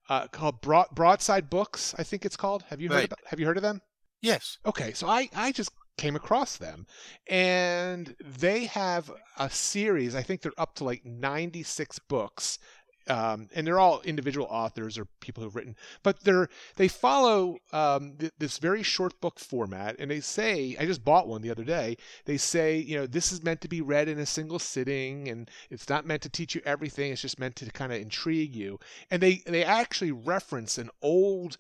uh, 0.09 0.27
called 0.27 0.61
Broad, 0.61 0.89
Broadside 0.93 1.49
Books. 1.49 1.95
I 1.97 2.03
think 2.03 2.27
it's 2.27 2.37
called. 2.37 2.65
Have 2.71 2.81
you 2.81 2.89
heard? 2.89 2.97
Right. 2.97 3.05
About, 3.05 3.21
have 3.27 3.39
you 3.39 3.47
heard 3.47 3.57
of 3.57 3.63
them? 3.63 3.81
Yes. 4.21 4.59
Okay, 4.67 4.93
so 4.93 5.07
I 5.07 5.29
I 5.37 5.53
just 5.53 5.71
came 5.97 6.17
across 6.17 6.57
them, 6.57 6.87
and 7.29 8.17
they 8.21 8.65
have 8.67 9.09
a 9.39 9.49
series. 9.49 10.17
I 10.17 10.23
think 10.23 10.43
they're 10.43 10.53
up 10.59 10.75
to 10.77 10.85
like 10.85 11.05
ninety 11.05 11.63
six 11.63 12.01
books. 12.01 12.59
Um, 13.09 13.49
and 13.55 13.67
they're 13.67 13.79
all 13.79 14.01
individual 14.03 14.47
authors 14.51 14.97
or 14.97 15.07
people 15.21 15.43
who've 15.43 15.55
written, 15.55 15.77
but 16.03 16.21
they're 16.25 16.49
they 16.77 16.89
follow 16.89 17.59
um, 17.73 18.15
th- 18.19 18.33
this 18.39 18.59
very 18.59 18.83
short 18.83 19.21
book 19.21 19.39
format, 19.39 19.97
and 19.99 20.11
they 20.11 20.21
say 20.21 20.77
I 20.79 20.87
just 20.87 21.05
bought 21.05 21.29
one 21.29 21.43
the 21.43 21.51
other 21.51 21.65
day. 21.65 21.97
They 22.25 22.37
say 22.37 22.79
you 22.79 22.97
know 22.97 23.07
this 23.07 23.33
is 23.33 23.43
meant 23.43 23.61
to 23.63 23.69
be 23.69 23.81
read 23.81 24.09
in 24.09 24.19
a 24.19 24.27
single 24.27 24.59
sitting, 24.59 25.29
and 25.29 25.51
it's 25.71 25.89
not 25.89 26.07
meant 26.07 26.23
to 26.23 26.29
teach 26.29 26.55
you 26.55 26.63
everything. 26.65 27.13
It's 27.13 27.23
just 27.23 27.39
meant 27.39 27.57
to 27.57 27.71
kind 27.71 27.93
of 27.93 28.01
intrigue 28.01 28.55
you, 28.55 28.79
and 29.11 29.23
they 29.23 29.43
they 29.47 29.65
actually 29.65 30.13
reference 30.13 30.79
an 30.79 30.91
old 31.03 31.57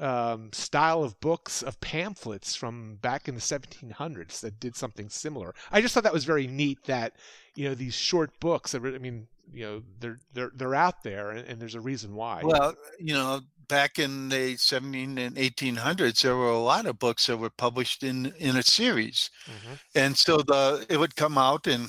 um, 0.00 0.50
style 0.52 1.04
of 1.04 1.20
books 1.20 1.62
of 1.62 1.80
pamphlets 1.80 2.56
from 2.56 2.96
back 2.96 3.28
in 3.28 3.34
the 3.34 3.40
1700s 3.40 4.40
that 4.40 4.58
did 4.58 4.74
something 4.74 5.10
similar. 5.10 5.54
I 5.70 5.82
just 5.82 5.92
thought 5.92 6.04
that 6.04 6.12
was 6.12 6.24
very 6.24 6.46
neat 6.46 6.84
that 6.84 7.14
you 7.54 7.68
know 7.68 7.74
these 7.74 7.94
short 7.94 8.40
books. 8.40 8.74
I 8.74 8.78
mean, 8.78 9.28
you 9.52 9.64
know, 9.64 9.82
they're 10.00 10.18
they're 10.32 10.52
they're 10.54 10.74
out 10.74 11.02
there, 11.02 11.30
and, 11.30 11.48
and 11.48 11.60
there's 11.60 11.74
a 11.74 11.80
reason 11.80 12.14
why. 12.14 12.42
Well, 12.42 12.74
you 12.98 13.14
know, 13.14 13.40
back 13.68 13.98
in 13.98 14.28
the 14.28 14.56
17 14.56 15.18
and 15.18 15.36
1800s, 15.36 16.22
there 16.22 16.36
were 16.36 16.48
a 16.48 16.58
lot 16.58 16.86
of 16.86 16.98
books 16.98 17.26
that 17.26 17.36
were 17.36 17.50
published 17.50 18.02
in 18.02 18.32
in 18.38 18.56
a 18.56 18.62
series, 18.62 19.30
mm-hmm. 19.46 19.74
and 19.94 20.16
so 20.16 20.38
the 20.38 20.86
it 20.88 20.98
would 20.98 21.16
come 21.16 21.38
out 21.38 21.66
in 21.66 21.86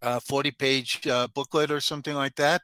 a 0.00 0.20
40 0.20 0.50
page 0.52 1.06
uh, 1.06 1.28
booklet 1.34 1.70
or 1.70 1.80
something 1.80 2.14
like 2.14 2.34
that 2.36 2.62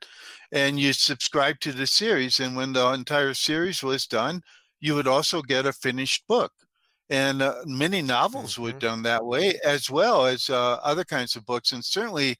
and 0.52 0.80
you 0.80 0.92
subscribe 0.92 1.60
to 1.60 1.72
the 1.72 1.86
series 1.86 2.40
and 2.40 2.56
when 2.56 2.72
the 2.72 2.92
entire 2.92 3.34
series 3.34 3.82
was 3.82 4.06
done 4.06 4.40
you 4.80 4.94
would 4.94 5.06
also 5.06 5.42
get 5.42 5.66
a 5.66 5.72
finished 5.72 6.26
book 6.26 6.52
and 7.10 7.42
uh, 7.42 7.56
many 7.66 8.02
novels 8.02 8.54
mm-hmm. 8.54 8.64
were 8.64 8.72
done 8.72 9.02
that 9.02 9.24
way 9.24 9.58
as 9.64 9.90
well 9.90 10.26
as 10.26 10.48
uh, 10.48 10.78
other 10.82 11.04
kinds 11.04 11.36
of 11.36 11.44
books 11.44 11.72
and 11.72 11.84
certainly 11.84 12.36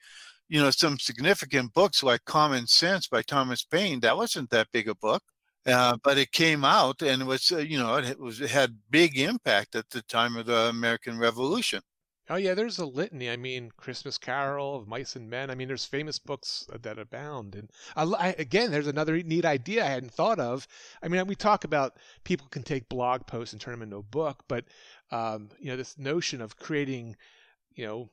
you 0.49 0.61
know 0.61 0.71
some 0.71 0.99
significant 0.99 1.73
books 1.75 2.03
like 2.03 2.25
common 2.25 2.67
sense 2.67 3.07
by 3.07 3.23
thomas 3.23 3.63
paine 3.65 4.01
that 4.01 4.17
wasn't 4.17 4.49
that 4.51 4.69
big 4.73 4.89
a 4.89 4.95
book 4.95 5.23
uh, 5.67 5.97
but 6.03 6.17
it 6.17 6.33
came 6.33 6.65
out 6.65 7.03
and 7.03 7.23
it 7.23 7.27
was 7.27 7.53
uh, 7.53 7.59
you 7.59 7.79
know 7.79 7.97
it 7.97 8.19
was 8.19 8.41
it 8.41 8.51
had 8.51 8.79
big 8.91 9.19
impact 9.19 9.75
at 9.75 9.89
the 9.91 10.03
time 10.03 10.37
of 10.37 10.47
the 10.47 10.69
american 10.69 11.19
revolution 11.19 11.81
Oh 12.31 12.37
yeah, 12.37 12.53
there's 12.53 12.79
a 12.79 12.85
litany. 12.85 13.31
I 13.31 13.37
mean, 13.37 13.71
Christmas 13.79 14.19
Carol 14.19 14.77
of 14.77 14.87
Mice 14.87 15.17
and 15.17 15.31
Men. 15.31 15.51
I 15.51 15.55
mean, 15.55 15.67
there's 15.67 15.87
famous 15.87 16.19
books 16.19 16.67
that 16.83 16.99
abound. 16.99 17.55
And 17.55 17.71
I, 17.97 18.03
I, 18.03 18.35
again, 18.39 18.71
there's 18.71 18.87
another 18.87 19.23
neat 19.23 19.47
idea 19.47 19.85
I 19.85 19.89
hadn't 19.89 20.13
thought 20.13 20.39
of. 20.39 20.69
I 21.03 21.09
mean, 21.09 21.27
we 21.27 21.35
talk 21.35 21.65
about 21.65 21.97
people 22.25 22.47
can 22.51 22.63
take 22.63 22.91
blog 22.91 23.27
posts 23.27 23.55
and 23.55 23.63
turn 23.63 23.73
them 23.73 23.83
into 23.83 23.97
a 23.97 24.03
book, 24.03 24.45
but 24.47 24.67
um, 25.11 25.49
you 25.59 25.71
know, 25.71 25.77
this 25.79 25.97
notion 25.97 26.43
of 26.43 26.59
creating, 26.59 27.17
you 27.75 27.87
know, 27.87 28.11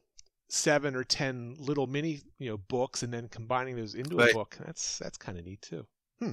seven 0.49 0.95
or 0.95 1.03
ten 1.03 1.55
little 1.59 1.87
mini, 1.87 2.21
you 2.39 2.49
know, 2.49 2.57
books 2.57 3.03
and 3.03 3.13
then 3.13 3.27
combining 3.27 3.75
those 3.75 3.95
into 3.95 4.17
right. 4.17 4.31
a 4.31 4.33
book. 4.33 4.57
That's 4.65 4.97
that's 4.99 5.17
kind 5.17 5.37
of 5.37 5.45
neat 5.45 5.61
too. 5.61 5.85
Hmm. 6.19 6.31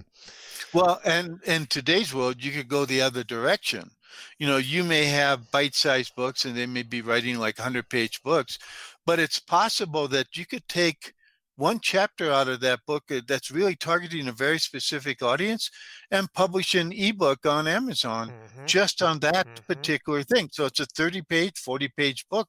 Well, 0.72 1.00
and 1.04 1.42
in 1.44 1.66
today's 1.66 2.14
world, 2.14 2.42
you 2.42 2.52
could 2.52 2.68
go 2.68 2.84
the 2.84 3.02
other 3.02 3.24
direction. 3.24 3.90
You 4.38 4.46
know, 4.46 4.58
you 4.58 4.84
may 4.84 5.06
have 5.06 5.50
bite-sized 5.50 6.14
books, 6.14 6.44
and 6.44 6.56
they 6.56 6.66
may 6.66 6.82
be 6.82 7.02
writing 7.02 7.38
like 7.38 7.58
hundred-page 7.58 8.22
books, 8.22 8.58
but 9.04 9.18
it's 9.18 9.40
possible 9.40 10.06
that 10.08 10.36
you 10.36 10.46
could 10.46 10.68
take 10.68 11.14
one 11.56 11.80
chapter 11.80 12.30
out 12.30 12.48
of 12.48 12.60
that 12.60 12.80
book 12.86 13.04
uh, 13.10 13.20
that's 13.26 13.50
really 13.50 13.76
targeting 13.76 14.28
a 14.28 14.32
very 14.32 14.58
specific 14.58 15.22
audience 15.22 15.70
and 16.10 16.32
publish 16.32 16.74
an 16.74 16.92
ebook 16.92 17.44
on 17.46 17.68
Amazon 17.68 18.30
mm-hmm. 18.30 18.66
just 18.66 19.02
on 19.02 19.18
that 19.20 19.46
mm-hmm. 19.46 19.72
particular 19.72 20.22
thing. 20.22 20.48
So 20.50 20.66
it's 20.66 20.80
a 20.80 20.86
30 20.86 21.22
page, 21.22 21.58
40 21.58 21.88
page 21.96 22.26
book, 22.30 22.48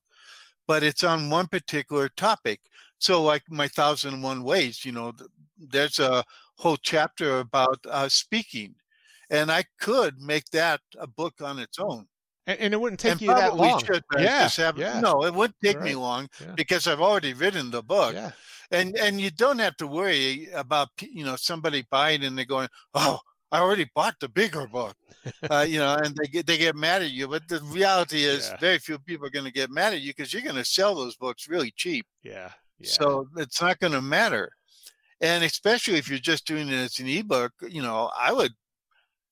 but 0.67 0.83
it's 0.83 1.03
on 1.03 1.29
one 1.29 1.47
particular 1.47 2.09
topic. 2.09 2.59
So, 2.99 3.21
like 3.21 3.43
my 3.49 3.67
thousand 3.67 4.15
and 4.15 4.23
one 4.23 4.43
ways, 4.43 4.85
you 4.85 4.91
know, 4.91 5.13
there's 5.57 5.99
a 5.99 6.23
whole 6.57 6.77
chapter 6.77 7.39
about 7.39 7.79
uh, 7.89 8.07
speaking, 8.07 8.75
and 9.29 9.51
I 9.51 9.65
could 9.79 10.21
make 10.21 10.45
that 10.51 10.81
a 10.97 11.07
book 11.07 11.41
on 11.41 11.59
its 11.59 11.79
own. 11.79 12.07
And, 12.47 12.59
and 12.59 12.73
it 12.73 12.79
wouldn't 12.79 12.99
take 12.99 13.13
and 13.13 13.21
you 13.21 13.27
that 13.27 13.55
long. 13.55 13.83
Should, 13.83 14.03
yeah, 14.17 14.49
have, 14.49 14.77
yeah. 14.77 14.99
No, 14.99 15.25
it 15.25 15.33
wouldn't 15.33 15.55
take 15.63 15.77
right. 15.77 15.85
me 15.85 15.95
long 15.95 16.29
yeah. 16.41 16.53
because 16.55 16.87
I've 16.87 17.01
already 17.01 17.33
written 17.33 17.71
the 17.71 17.83
book. 17.83 18.13
Yeah. 18.13 18.31
And 18.71 18.97
and 18.97 19.21
you 19.21 19.29
don't 19.29 19.59
have 19.59 19.77
to 19.77 19.87
worry 19.87 20.49
about 20.53 20.89
you 20.99 21.25
know 21.25 21.35
somebody 21.35 21.85
buying 21.91 22.23
and 22.23 22.37
they're 22.37 22.45
going, 22.45 22.69
oh, 22.95 23.19
I 23.53 23.59
already 23.59 23.89
bought 23.95 24.15
the 24.19 24.27
bigger 24.27 24.67
book, 24.67 24.95
uh, 25.49 25.65
you 25.67 25.77
know, 25.77 25.95
and 25.95 26.15
they 26.15 26.27
get 26.27 26.45
they 26.47 26.57
get 26.57 26.75
mad 26.75 27.03
at 27.03 27.11
you. 27.11 27.27
But 27.27 27.47
the 27.47 27.61
reality 27.61 28.23
is, 28.23 28.49
yeah. 28.49 28.57
very 28.59 28.79
few 28.79 28.99
people 28.99 29.27
are 29.27 29.31
going 29.31 29.45
to 29.45 29.51
get 29.51 29.69
mad 29.69 29.93
at 29.93 30.01
you 30.01 30.11
because 30.11 30.33
you're 30.33 30.41
going 30.41 30.55
to 30.55 30.65
sell 30.65 30.95
those 30.95 31.15
books 31.15 31.47
really 31.47 31.71
cheap. 31.77 32.05
Yeah. 32.23 32.49
yeah. 32.79 32.89
So 32.89 33.27
it's 33.37 33.61
not 33.61 33.79
going 33.79 33.93
to 33.93 34.01
matter 34.01 34.51
and 35.23 35.43
especially 35.43 35.95
if 35.95 36.09
you're 36.09 36.19
just 36.19 36.45
doing 36.45 36.67
it 36.67 36.73
as 36.73 36.99
an 36.99 37.07
ebook 37.07 37.51
you 37.69 37.81
know 37.81 38.11
i 38.19 38.31
would 38.31 38.51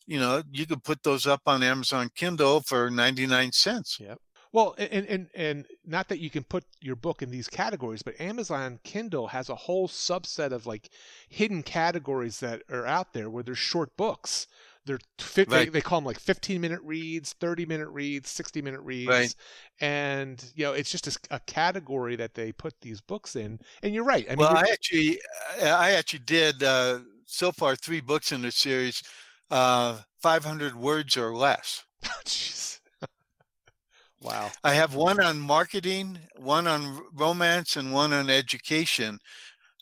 you 0.07 0.19
know 0.19 0.41
you 0.51 0.65
could 0.65 0.83
put 0.83 1.03
those 1.03 1.27
up 1.27 1.41
on 1.45 1.61
amazon 1.61 2.09
kindle 2.15 2.61
for 2.61 2.89
99 2.89 3.51
cents 3.51 3.97
yep 3.99 4.17
well 4.51 4.75
and 4.77 5.05
and 5.07 5.29
and 5.33 5.65
not 5.85 6.09
that 6.09 6.19
you 6.19 6.29
can 6.29 6.43
put 6.43 6.63
your 6.79 6.95
book 6.95 7.21
in 7.21 7.29
these 7.29 7.47
categories 7.47 8.01
but 8.01 8.19
amazon 8.19 8.79
kindle 8.83 9.27
has 9.27 9.49
a 9.49 9.55
whole 9.55 9.87
subset 9.87 10.51
of 10.51 10.65
like 10.65 10.89
hidden 11.29 11.63
categories 11.63 12.39
that 12.39 12.63
are 12.69 12.85
out 12.85 13.13
there 13.13 13.29
where 13.29 13.43
there's 13.43 13.57
short 13.57 13.95
books. 13.97 14.47
They're 14.85 14.99
right. 15.37 15.47
they, 15.47 15.65
they, 15.65 15.81
call 15.81 15.99
them 15.99 16.05
like 16.05 16.19
15 16.19 16.59
minute 16.59 16.81
reads 16.83 17.33
30 17.33 17.67
minute 17.67 17.89
reads 17.89 18.31
60 18.31 18.63
minute 18.63 18.81
reads. 18.81 19.09
Right. 19.09 19.35
and 19.79 20.43
you 20.55 20.65
know 20.65 20.73
it's 20.73 20.89
just 20.89 21.05
a, 21.05 21.35
a, 21.35 21.39
category 21.41 22.15
that 22.15 22.33
they 22.33 22.51
put 22.51 22.81
these 22.81 22.99
books 22.99 23.35
in. 23.35 23.59
And 23.83 23.93
you're 23.93 24.03
right. 24.03 24.25
I 24.25 24.31
mean, 24.31 24.39
well 24.39 24.57
i 24.57 24.65
actually 24.71 25.19
i 25.61 25.91
actually 25.91 26.23
did 26.25 26.63
uh, 26.63 26.99
so 27.25 27.51
far 27.51 27.75
three 27.75 28.01
books 28.01 28.31
in 28.31 28.41
the 28.41 28.51
series 28.51 29.03
uh, 29.51 29.99
500 30.19 30.75
words 30.75 31.15
or 31.15 31.35
less. 31.35 31.83
Jeez 32.25 32.80
wow 34.21 34.49
i 34.63 34.73
have 34.73 34.95
one 34.95 35.19
on 35.19 35.39
marketing 35.39 36.17
one 36.37 36.67
on 36.67 37.01
romance 37.13 37.75
and 37.75 37.91
one 37.91 38.13
on 38.13 38.29
education 38.29 39.19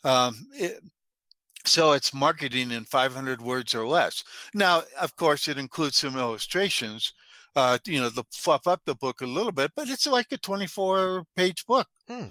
um, 0.02 0.46
it, 0.54 0.80
so 1.66 1.92
it's 1.92 2.14
marketing 2.14 2.70
in 2.70 2.84
500 2.84 3.40
words 3.40 3.74
or 3.74 3.86
less. 3.86 4.24
Now, 4.54 4.82
of 5.00 5.14
course, 5.16 5.48
it 5.48 5.58
includes 5.58 5.96
some 5.96 6.16
illustrations, 6.16 7.12
uh, 7.54 7.78
you 7.86 8.00
know, 8.00 8.10
to 8.10 8.24
fluff 8.32 8.66
up 8.66 8.80
the 8.86 8.94
book 8.94 9.20
a 9.20 9.26
little 9.26 9.52
bit, 9.52 9.72
but 9.76 9.88
it's 9.88 10.06
like 10.06 10.28
a 10.32 10.38
24 10.38 11.24
page 11.36 11.66
book 11.66 11.86
hmm. 12.08 12.26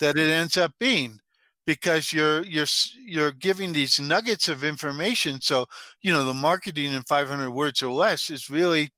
that 0.00 0.16
it 0.18 0.28
ends 0.28 0.56
up 0.56 0.72
being 0.78 1.18
because 1.66 2.12
you're 2.12 2.44
you're 2.44 2.66
you're 3.06 3.32
giving 3.32 3.72
these 3.72 3.98
nuggets 3.98 4.50
of 4.50 4.64
information 4.64 5.40
so 5.40 5.64
you 6.02 6.12
know 6.12 6.22
the 6.22 6.34
marketing 6.34 6.92
in 6.92 7.02
500 7.04 7.50
words 7.50 7.82
or 7.82 7.90
less 7.90 8.28
is 8.28 8.50
really 8.50 8.90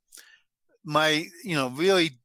my 0.84 1.26
you 1.44 1.54
know 1.54 1.68
really 1.76 2.18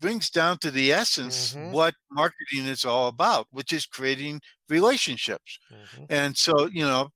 brings 0.00 0.30
down 0.30 0.58
to 0.58 0.70
the 0.70 0.92
essence 0.92 1.54
mm-hmm. 1.54 1.72
what 1.72 1.94
marketing 2.10 2.66
is 2.66 2.84
all 2.84 3.08
about, 3.08 3.46
which 3.50 3.72
is 3.72 3.86
creating 3.86 4.40
relationships. 4.68 5.58
Mm-hmm. 5.72 6.04
And 6.10 6.36
so, 6.36 6.66
you 6.66 6.84
know, 6.84 7.10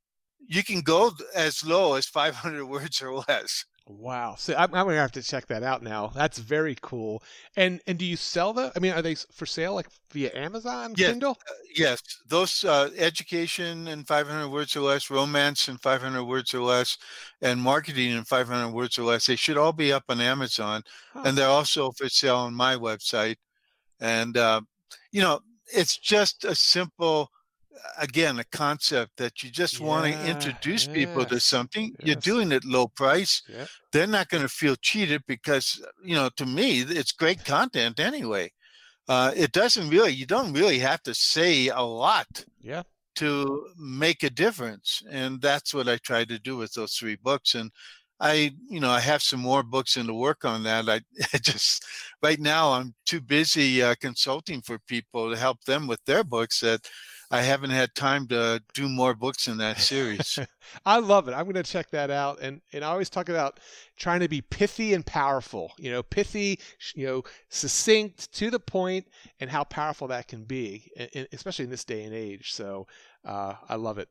you 0.49 0.64
can 0.64 0.81
go 0.81 1.12
as 1.35 1.64
low 1.64 1.95
as 1.95 2.07
500 2.07 2.64
words 2.66 3.01
or 3.03 3.23
less. 3.29 3.64
Wow. 3.98 4.37
So 4.38 4.55
I'm, 4.57 4.72
I'm, 4.74 4.87
gonna 4.87 4.96
have 4.96 5.12
to 5.12 5.22
check 5.22 5.46
that 5.48 5.62
out 5.62 5.83
now. 5.83 6.12
That's 6.14 6.38
very 6.38 6.76
cool. 6.81 7.22
And 7.57 7.81
and 7.87 7.98
do 7.98 8.05
you 8.05 8.16
sell 8.16 8.53
the? 8.53 8.70
I 8.76 8.79
mean, 8.79 8.92
are 8.92 9.03
they 9.03 9.16
for 9.16 9.46
sale 9.46 9.74
like 9.74 9.88
via 10.12 10.31
Amazon, 10.35 10.94
yes, 10.96 11.11
Kindle? 11.11 11.37
Uh, 11.48 11.55
yes. 11.74 12.00
Those 12.29 12.64
uh, 12.64 12.90
education 12.96 13.88
in 13.88 14.05
500 14.05 14.48
words 14.48 14.76
or 14.76 14.81
less, 14.81 15.11
romance 15.11 15.68
in 15.68 15.76
500 15.79 16.22
words 16.24 16.55
or 16.55 16.61
less, 16.61 16.98
and 17.42 17.61
marketing 17.61 18.12
in 18.12 18.22
500 18.24 18.70
words 18.70 18.98
or 18.98 19.03
less. 19.03 19.26
They 19.26 19.37
should 19.37 19.59
all 19.59 19.72
be 19.72 19.92
up 19.92 20.05
on 20.09 20.20
Amazon, 20.20 20.83
huh. 21.12 21.22
and 21.26 21.37
they're 21.37 21.48
also 21.48 21.90
for 21.90 22.09
sale 22.09 22.37
on 22.37 22.55
my 22.55 22.76
website. 22.76 23.37
And 24.00 24.37
uh, 24.37 24.61
you 25.11 25.20
know, 25.20 25.40
it's 25.66 25.96
just 25.96 26.44
a 26.44 26.55
simple 26.55 27.31
again 27.98 28.38
a 28.38 28.44
concept 28.44 29.16
that 29.16 29.42
you 29.42 29.50
just 29.50 29.80
yeah, 29.80 29.87
want 29.87 30.04
to 30.04 30.28
introduce 30.28 30.87
yes, 30.87 30.94
people 30.94 31.24
to 31.24 31.38
something 31.38 31.94
yes. 31.98 32.06
you're 32.06 32.16
doing 32.16 32.52
it 32.52 32.64
low 32.64 32.87
price 32.88 33.42
yeah. 33.48 33.66
they're 33.92 34.06
not 34.06 34.28
going 34.28 34.42
to 34.42 34.48
feel 34.48 34.76
cheated 34.76 35.22
because 35.26 35.83
you 36.04 36.14
know 36.14 36.28
to 36.37 36.46
me 36.46 36.80
it's 36.80 37.12
great 37.12 37.44
content 37.44 38.00
anyway 38.00 38.50
uh, 39.09 39.33
it 39.37 39.52
doesn't 39.52 39.88
really 39.88 40.12
you 40.12 40.26
don't 40.26 40.52
really 40.52 40.78
have 40.78 41.02
to 41.02 41.14
say 41.14 41.68
a 41.68 41.80
lot 41.80 42.44
yeah 42.61 42.83
to 43.14 43.66
make 43.78 44.22
a 44.22 44.30
difference 44.30 45.02
and 45.11 45.40
that's 45.40 45.74
what 45.74 45.88
i 45.88 45.96
tried 45.98 46.28
to 46.28 46.38
do 46.38 46.56
with 46.56 46.72
those 46.74 46.94
three 46.94 47.16
books 47.16 47.54
and 47.54 47.70
I, 48.22 48.52
you 48.68 48.80
know, 48.80 48.90
I 48.90 49.00
have 49.00 49.22
some 49.22 49.40
more 49.40 49.62
books 49.62 49.96
in 49.96 50.06
the 50.06 50.12
work 50.12 50.44
on 50.44 50.62
that. 50.64 50.90
I, 50.90 51.00
I 51.33 51.38
just 51.38 51.85
right 52.22 52.38
now 52.38 52.72
I'm 52.72 52.94
too 53.06 53.20
busy 53.20 53.83
uh, 53.83 53.94
consulting 53.98 54.61
for 54.61 54.78
people 54.80 55.30
to 55.30 55.38
help 55.38 55.64
them 55.64 55.87
with 55.87 56.04
their 56.04 56.22
books 56.22 56.61
that 56.61 56.87
I 57.31 57.43
haven't 57.43 57.71
had 57.71 57.95
time 57.95 58.27
to 58.29 58.61
do 58.75 58.88
more 58.88 59.14
books 59.14 59.47
in 59.49 59.59
that 59.59 59.79
series. 59.81 60.38
I 60.87 60.99
love 60.99 61.29
it. 61.29 61.33
I'm 61.33 61.45
going 61.45 61.55
to 61.55 61.62
check 61.62 61.90
that 61.90 62.11
out. 62.11 62.40
And 62.40 62.61
and 62.73 62.85
I 62.85 62.88
always 62.88 63.11
talk 63.11 63.29
about 63.29 63.61
trying 63.97 64.21
to 64.21 64.29
be 64.29 64.40
pithy 64.40 64.95
and 64.95 65.07
powerful. 65.07 65.73
You 65.79 65.90
know, 65.93 66.03
pithy, 66.03 66.59
you 66.95 67.07
know, 67.07 67.23
succinct, 67.49 68.33
to 68.35 68.51
the 68.51 68.61
point, 68.61 69.07
and 69.38 69.49
how 69.51 69.64
powerful 69.64 70.09
that 70.09 70.29
can 70.29 70.45
be, 70.45 70.90
especially 71.33 71.64
in 71.64 71.71
this 71.71 71.85
day 71.85 72.03
and 72.05 72.14
age. 72.14 72.53
So 72.53 72.87
uh, 73.25 73.55
I 73.69 73.77
love 73.77 73.99
it. 73.99 74.09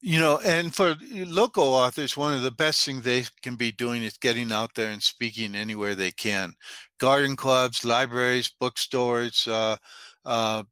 you 0.00 0.20
know, 0.20 0.38
and 0.44 0.74
for 0.74 0.96
local 1.10 1.64
authors, 1.64 2.16
one 2.16 2.34
of 2.34 2.42
the 2.42 2.50
best 2.50 2.84
things 2.84 3.02
they 3.02 3.24
can 3.42 3.56
be 3.56 3.72
doing 3.72 4.02
is 4.02 4.18
getting 4.18 4.52
out 4.52 4.74
there 4.74 4.90
and 4.90 5.02
speaking 5.02 5.54
anywhere 5.54 5.94
they 5.94 6.12
can. 6.12 6.52
Garden 7.00 7.34
clubs, 7.34 7.84
libraries, 7.84 8.52
bookstores, 8.60 9.46
uh, 9.48 9.76
uh, 10.24 10.62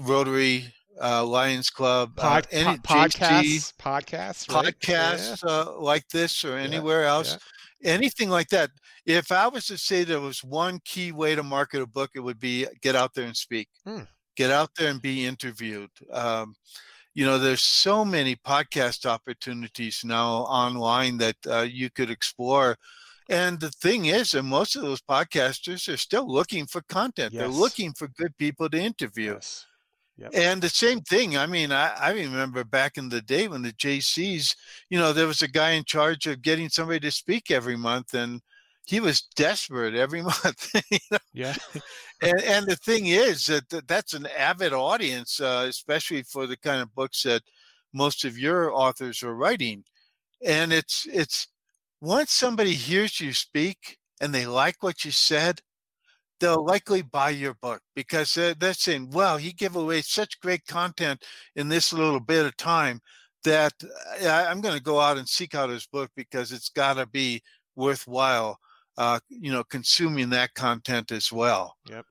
Rotary, 0.00 0.72
uh, 1.00 1.24
Lions 1.24 1.70
Club, 1.70 2.16
Pod, 2.16 2.44
uh, 2.44 2.48
any 2.50 2.78
podcasts, 2.78 3.72
podcasts, 3.76 4.52
right? 4.52 4.74
podcasts 4.78 5.44
yeah. 5.44 5.50
uh, 5.50 5.72
like 5.78 6.08
this 6.08 6.44
or 6.44 6.56
anywhere 6.56 7.02
yeah, 7.02 7.10
else, 7.10 7.38
yeah. 7.80 7.92
anything 7.92 8.30
like 8.30 8.48
that. 8.48 8.70
If 9.06 9.32
I 9.32 9.48
was 9.48 9.66
to 9.66 9.78
say 9.78 10.04
there 10.04 10.20
was 10.20 10.44
one 10.44 10.80
key 10.84 11.12
way 11.12 11.34
to 11.34 11.42
market 11.42 11.82
a 11.82 11.86
book, 11.86 12.10
it 12.14 12.20
would 12.20 12.40
be 12.40 12.66
get 12.82 12.96
out 12.96 13.14
there 13.14 13.26
and 13.26 13.36
speak. 13.36 13.68
Hmm. 13.86 14.02
Get 14.36 14.50
out 14.50 14.70
there 14.76 14.90
and 14.90 15.02
be 15.02 15.26
interviewed. 15.26 15.90
Um, 16.12 16.54
you 17.18 17.26
know 17.26 17.36
there's 17.36 17.62
so 17.62 18.04
many 18.04 18.36
podcast 18.36 19.04
opportunities 19.04 20.02
now 20.04 20.44
online 20.62 21.18
that 21.18 21.36
uh, 21.48 21.66
you 21.68 21.90
could 21.90 22.10
explore 22.10 22.76
and 23.28 23.58
the 23.58 23.72
thing 23.72 24.06
is 24.06 24.30
that 24.30 24.44
most 24.44 24.76
of 24.76 24.82
those 24.82 25.00
podcasters 25.00 25.92
are 25.92 25.96
still 25.96 26.32
looking 26.32 26.64
for 26.64 26.80
content 26.82 27.32
yes. 27.32 27.40
they're 27.40 27.48
looking 27.48 27.92
for 27.92 28.06
good 28.06 28.36
people 28.36 28.68
to 28.68 28.78
interview 28.78 29.32
yes. 29.32 29.66
Yep. 30.18 30.30
And 30.34 30.60
the 30.60 30.68
same 30.68 31.00
thing. 31.02 31.36
I 31.36 31.46
mean, 31.46 31.70
I, 31.70 31.94
I 31.96 32.10
remember 32.12 32.64
back 32.64 32.98
in 32.98 33.08
the 33.08 33.22
day 33.22 33.46
when 33.46 33.62
the 33.62 33.72
Jaycees, 33.72 34.56
you 34.90 34.98
know, 34.98 35.12
there 35.12 35.28
was 35.28 35.42
a 35.42 35.48
guy 35.48 35.70
in 35.70 35.84
charge 35.84 36.26
of 36.26 36.42
getting 36.42 36.68
somebody 36.68 36.98
to 37.00 37.10
speak 37.12 37.52
every 37.52 37.76
month, 37.76 38.14
and 38.14 38.40
he 38.84 38.98
was 38.98 39.22
desperate 39.36 39.94
every 39.94 40.22
month. 40.32 40.74
you 40.90 40.98
know? 41.12 41.18
Yeah. 41.32 41.54
and 42.20 42.40
and 42.42 42.66
the 42.66 42.76
thing 42.76 43.06
is 43.06 43.46
that 43.46 43.86
that's 43.86 44.12
an 44.12 44.26
avid 44.36 44.72
audience, 44.72 45.40
uh, 45.40 45.66
especially 45.68 46.24
for 46.24 46.48
the 46.48 46.56
kind 46.56 46.82
of 46.82 46.94
books 46.94 47.22
that 47.22 47.42
most 47.92 48.24
of 48.24 48.36
your 48.36 48.72
authors 48.72 49.22
are 49.22 49.34
writing. 49.36 49.84
And 50.44 50.72
it's 50.72 51.06
it's 51.12 51.46
once 52.00 52.32
somebody 52.32 52.74
hears 52.74 53.20
you 53.20 53.32
speak 53.32 53.98
and 54.20 54.34
they 54.34 54.46
like 54.46 54.82
what 54.82 55.04
you 55.04 55.12
said, 55.12 55.60
they'll 56.40 56.64
likely 56.64 57.02
buy 57.02 57.30
your 57.30 57.54
book 57.54 57.80
because 57.94 58.34
they're, 58.34 58.54
they're 58.54 58.74
saying, 58.74 59.10
"Well, 59.10 59.36
he 59.36 59.52
gave 59.52 59.76
away 59.76 60.02
such 60.02 60.40
great 60.40 60.66
content 60.66 61.24
in 61.56 61.68
this 61.68 61.92
little 61.92 62.20
bit 62.20 62.46
of 62.46 62.56
time." 62.56 63.00
That 63.44 63.72
I'm 64.20 64.60
going 64.60 64.76
to 64.76 64.82
go 64.82 65.00
out 65.00 65.16
and 65.16 65.28
seek 65.28 65.54
out 65.54 65.70
his 65.70 65.86
book 65.86 66.10
because 66.16 66.50
it's 66.50 66.70
got 66.70 66.94
to 66.94 67.06
be 67.06 67.40
worthwhile 67.76 68.58
uh, 68.98 69.20
you 69.28 69.52
know, 69.52 69.62
consuming 69.62 70.28
that 70.28 70.52
content 70.54 71.12
as 71.12 71.32
well. 71.32 71.76
Yep. 71.88 72.04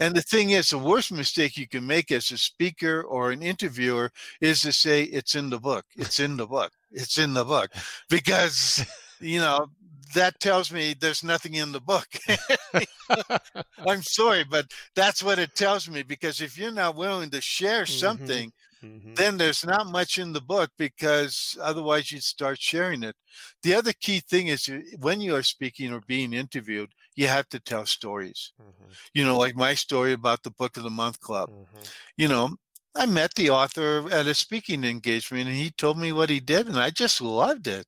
And 0.00 0.14
the 0.14 0.22
thing 0.22 0.50
is, 0.50 0.70
the 0.70 0.78
worst 0.78 1.10
mistake 1.10 1.56
you 1.56 1.66
can 1.66 1.86
make 1.86 2.12
as 2.12 2.30
a 2.30 2.38
speaker 2.38 3.02
or 3.02 3.30
an 3.30 3.42
interviewer 3.42 4.10
is 4.40 4.60
to 4.62 4.72
say 4.72 5.04
it's 5.04 5.36
in 5.36 5.48
the 5.48 5.58
book. 5.58 5.86
It's 5.96 6.20
in 6.20 6.36
the 6.36 6.46
book. 6.46 6.72
It's 6.90 7.16
in 7.16 7.32
the 7.32 7.44
book, 7.44 7.70
because 8.10 8.84
you 9.20 9.40
know 9.40 9.68
that 10.14 10.40
tells 10.40 10.72
me 10.72 10.94
there's 10.94 11.22
nothing 11.22 11.54
in 11.54 11.72
the 11.72 11.80
book. 11.80 12.06
I'm 13.86 14.02
sorry, 14.02 14.44
but 14.44 14.66
that's 14.96 15.22
what 15.22 15.38
it 15.38 15.54
tells 15.54 15.88
me. 15.88 16.02
Because 16.02 16.40
if 16.40 16.56
you're 16.56 16.72
not 16.72 16.96
willing 16.96 17.30
to 17.30 17.40
share 17.40 17.84
mm-hmm. 17.84 17.98
something, 17.98 18.52
mm-hmm. 18.82 19.14
then 19.14 19.36
there's 19.36 19.64
not 19.64 19.86
much 19.86 20.18
in 20.18 20.32
the 20.32 20.40
book 20.40 20.70
because 20.78 21.56
otherwise 21.60 22.10
you'd 22.10 22.22
start 22.22 22.60
sharing 22.60 23.02
it. 23.02 23.16
The 23.62 23.74
other 23.74 23.92
key 24.00 24.20
thing 24.20 24.48
is 24.48 24.70
when 25.00 25.20
you 25.20 25.34
are 25.34 25.42
speaking 25.42 25.92
or 25.92 26.00
being 26.06 26.32
interviewed, 26.32 26.90
you 27.16 27.28
have 27.28 27.48
to 27.50 27.60
tell 27.60 27.86
stories. 27.86 28.52
Mm-hmm. 28.60 28.90
You 29.12 29.24
know, 29.24 29.38
like 29.38 29.56
my 29.56 29.74
story 29.74 30.12
about 30.12 30.42
the 30.42 30.50
Book 30.50 30.76
of 30.76 30.82
the 30.82 30.90
Month 30.90 31.20
Club. 31.20 31.50
Mm-hmm. 31.50 31.82
You 32.16 32.28
know, 32.28 32.56
I 32.96 33.06
met 33.06 33.34
the 33.34 33.50
author 33.50 34.08
at 34.10 34.26
a 34.26 34.34
speaking 34.34 34.84
engagement 34.84 35.48
and 35.48 35.56
he 35.56 35.70
told 35.70 35.98
me 35.98 36.12
what 36.12 36.30
he 36.30 36.40
did, 36.40 36.68
and 36.68 36.78
I 36.78 36.90
just 36.90 37.20
loved 37.20 37.66
it. 37.66 37.86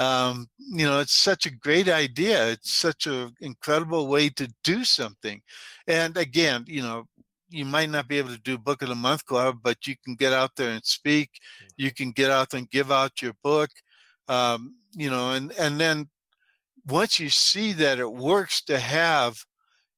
Um, 0.00 0.48
you 0.58 0.86
know, 0.86 1.00
it's 1.00 1.12
such 1.12 1.44
a 1.44 1.50
great 1.54 1.88
idea. 1.88 2.48
It's 2.52 2.72
such 2.72 3.06
an 3.06 3.34
incredible 3.42 4.08
way 4.08 4.30
to 4.30 4.50
do 4.64 4.82
something. 4.82 5.42
And 5.86 6.16
again, 6.16 6.64
you 6.66 6.80
know, 6.80 7.04
you 7.50 7.66
might 7.66 7.90
not 7.90 8.08
be 8.08 8.16
able 8.16 8.30
to 8.30 8.40
do 8.40 8.56
book 8.56 8.80
of 8.80 8.88
the 8.88 8.94
month 8.94 9.26
club, 9.26 9.58
but 9.62 9.86
you 9.86 9.96
can 10.02 10.14
get 10.14 10.32
out 10.32 10.52
there 10.56 10.70
and 10.70 10.84
speak. 10.84 11.28
You 11.76 11.92
can 11.92 12.12
get 12.12 12.30
out 12.30 12.54
and 12.54 12.70
give 12.70 12.90
out 12.90 13.20
your 13.20 13.34
book. 13.44 13.68
Um, 14.26 14.76
you 14.94 15.10
know, 15.10 15.32
and 15.32 15.52
and 15.58 15.78
then 15.78 16.08
once 16.86 17.20
you 17.20 17.28
see 17.28 17.74
that 17.74 17.98
it 17.98 18.10
works 18.10 18.62
to 18.64 18.78
have, 18.78 19.44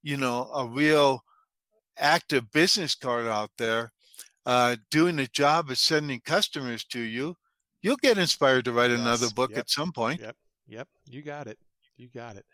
you 0.03 0.17
know, 0.17 0.51
a 0.53 0.67
real 0.67 1.23
active 1.99 2.51
business 2.51 2.97
card 2.97 3.27
out 3.29 3.51
there, 3.57 3.93
uh, 4.47 4.77
doing 4.91 5.17
the 5.17 5.29
job 5.29 5.71
of 5.71 5.79
sending 5.79 6.21
customers 6.21 6.85
to 6.87 7.01
you, 7.01 7.37
you'll 7.83 7.97
get 7.97 8.19
inspired 8.19 8.65
to 8.65 8.73
write 8.73 8.91
yes. 8.91 9.01
another 9.01 9.29
book 9.31 9.51
yep. 9.51 9.61
at 9.61 9.71
some 9.71 9.93
point. 9.93 10.21
Yep. 10.21 10.37
Yep. 10.69 10.89
You 11.11 11.23
got 11.23 11.47
it. 11.47 11.59
You 11.97 12.09
got 12.09 12.37
it. 12.37 12.47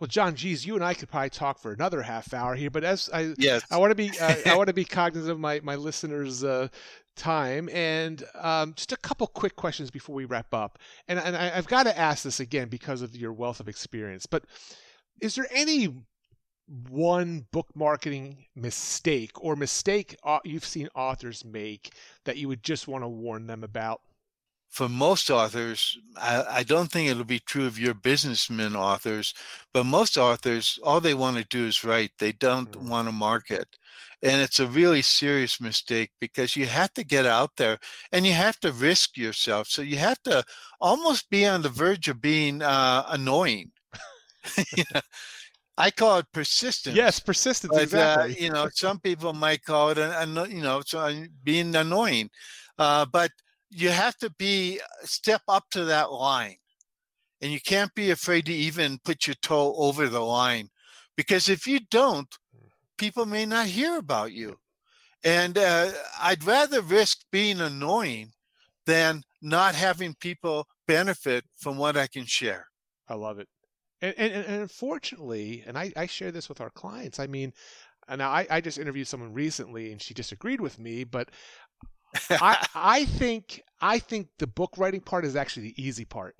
Well, 0.00 0.08
John, 0.08 0.34
geez, 0.34 0.64
you 0.64 0.74
and 0.76 0.82
I 0.82 0.94
could 0.94 1.10
probably 1.10 1.28
talk 1.28 1.58
for 1.58 1.72
another 1.72 2.00
half 2.00 2.32
hour 2.32 2.54
here, 2.54 2.70
but 2.70 2.84
as 2.84 3.10
I, 3.12 3.34
yes. 3.36 3.62
I 3.70 3.76
want 3.76 3.90
to 3.90 3.94
be, 3.94 4.10
uh, 4.18 4.34
I 4.46 4.56
want 4.56 4.68
to 4.68 4.72
be 4.72 4.84
cognizant 4.84 5.30
of 5.30 5.38
my 5.38 5.60
my 5.62 5.76
listeners' 5.76 6.42
uh, 6.42 6.68
time, 7.16 7.68
and 7.68 8.24
um, 8.34 8.72
just 8.74 8.92
a 8.92 8.96
couple 8.96 9.26
quick 9.26 9.56
questions 9.56 9.90
before 9.90 10.14
we 10.14 10.24
wrap 10.24 10.54
up. 10.54 10.78
And 11.06 11.18
and 11.18 11.36
I, 11.36 11.54
I've 11.54 11.66
got 11.66 11.82
to 11.82 11.96
ask 11.98 12.24
this 12.24 12.40
again 12.40 12.68
because 12.68 13.02
of 13.02 13.14
your 13.14 13.34
wealth 13.34 13.60
of 13.60 13.68
experience. 13.68 14.24
But 14.24 14.44
is 15.20 15.34
there 15.34 15.46
any 15.50 16.06
one 16.88 17.46
book 17.52 17.66
marketing 17.74 18.46
mistake 18.56 19.32
or 19.42 19.54
mistake 19.54 20.16
you've 20.44 20.64
seen 20.64 20.88
authors 20.94 21.44
make 21.44 21.92
that 22.24 22.38
you 22.38 22.48
would 22.48 22.62
just 22.62 22.88
want 22.88 23.04
to 23.04 23.08
warn 23.08 23.46
them 23.46 23.64
about? 23.64 24.00
For 24.70 24.88
most 24.88 25.30
authors, 25.30 25.98
I, 26.16 26.44
I, 26.48 26.62
don't 26.62 26.90
think 26.90 27.10
it'll 27.10 27.24
be 27.24 27.40
true 27.40 27.66
of 27.66 27.78
your 27.78 27.92
businessmen 27.92 28.76
authors, 28.76 29.34
but 29.74 29.84
most 29.84 30.16
authors, 30.16 30.78
all 30.84 31.00
they 31.00 31.12
want 31.14 31.36
to 31.38 31.44
do 31.44 31.66
is 31.66 31.82
write. 31.82 32.12
They 32.18 32.32
don't 32.32 32.70
mm. 32.70 32.88
want 32.88 33.08
to 33.08 33.12
market. 33.12 33.66
And 34.22 34.40
it's 34.40 34.60
a 34.60 34.68
really 34.68 35.02
serious 35.02 35.60
mistake 35.60 36.12
because 36.20 36.54
you 36.54 36.66
have 36.66 36.92
to 36.94 37.04
get 37.04 37.26
out 37.26 37.56
there 37.56 37.78
and 38.12 38.24
you 38.24 38.32
have 38.32 38.60
to 38.60 38.70
risk 38.70 39.16
yourself. 39.16 39.66
So 39.66 39.82
you 39.82 39.96
have 39.96 40.22
to 40.22 40.44
almost 40.80 41.30
be 41.30 41.46
on 41.46 41.62
the 41.62 41.68
verge 41.68 42.06
of 42.06 42.20
being 42.20 42.62
uh, 42.62 43.04
annoying. 43.08 43.72
I 45.78 45.90
call 45.90 46.18
it 46.18 46.26
persistence. 46.32 46.94
Yes, 46.94 47.18
persistence. 47.18 47.72
But, 47.72 47.80
uh, 47.80 47.82
exactly. 47.82 48.34
Uh, 48.34 48.42
you 48.44 48.50
know, 48.50 48.68
some 48.74 49.00
people 49.00 49.32
might 49.32 49.64
call 49.64 49.88
it, 49.88 49.98
an, 49.98 50.36
an, 50.36 50.50
you 50.50 50.62
know, 50.62 50.82
being 51.42 51.74
annoying. 51.74 52.30
Uh, 52.78 53.06
but 53.06 53.30
you 53.70 53.90
have 53.90 54.16
to 54.18 54.30
be 54.38 54.80
uh, 54.80 55.06
step 55.06 55.42
up 55.48 55.64
to 55.70 55.84
that 55.84 56.12
line. 56.12 56.56
And 57.42 57.50
you 57.52 57.60
can't 57.60 57.94
be 57.94 58.10
afraid 58.10 58.46
to 58.46 58.52
even 58.52 58.98
put 59.02 59.26
your 59.26 59.36
toe 59.40 59.74
over 59.76 60.08
the 60.08 60.20
line 60.20 60.68
because 61.16 61.48
if 61.48 61.66
you 61.66 61.80
don't 61.90 62.28
people 63.00 63.24
may 63.24 63.46
not 63.46 63.66
hear 63.66 63.96
about 63.96 64.32
you. 64.32 64.56
And 65.24 65.56
uh, 65.58 65.90
i'd 66.20 66.44
rather 66.44 66.80
risk 66.82 67.18
being 67.32 67.60
annoying 67.60 68.32
than 68.86 69.22
not 69.42 69.74
having 69.74 70.14
people 70.20 70.66
benefit 70.86 71.44
from 71.56 71.76
what 71.78 71.96
i 71.96 72.06
can 72.06 72.24
share. 72.26 72.66
I 73.08 73.14
love 73.14 73.38
it. 73.38 73.48
And, 74.02 74.14
and, 74.16 74.32
and 74.32 74.62
unfortunately 74.62 75.64
and 75.66 75.78
I, 75.78 75.92
I 75.96 76.06
share 76.06 76.30
this 76.30 76.48
with 76.48 76.60
our 76.60 76.70
clients 76.70 77.18
i 77.18 77.26
mean 77.26 77.52
and 78.08 78.22
I, 78.22 78.46
I 78.50 78.60
just 78.60 78.78
interviewed 78.78 79.06
someone 79.08 79.32
recently 79.32 79.92
and 79.92 80.00
she 80.00 80.14
disagreed 80.14 80.60
with 80.60 80.78
me 80.78 81.04
but 81.04 81.30
I 82.30 82.66
I 82.74 83.04
think 83.04 83.62
I 83.80 83.98
think 83.98 84.28
the 84.38 84.46
book 84.46 84.74
writing 84.76 85.00
part 85.00 85.24
is 85.24 85.36
actually 85.36 85.68
the 85.68 85.82
easy 85.82 86.04
part. 86.04 86.36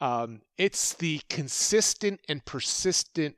Um, 0.00 0.40
it's 0.58 0.94
the 0.94 1.20
consistent 1.28 2.20
and 2.28 2.44
persistent 2.44 3.36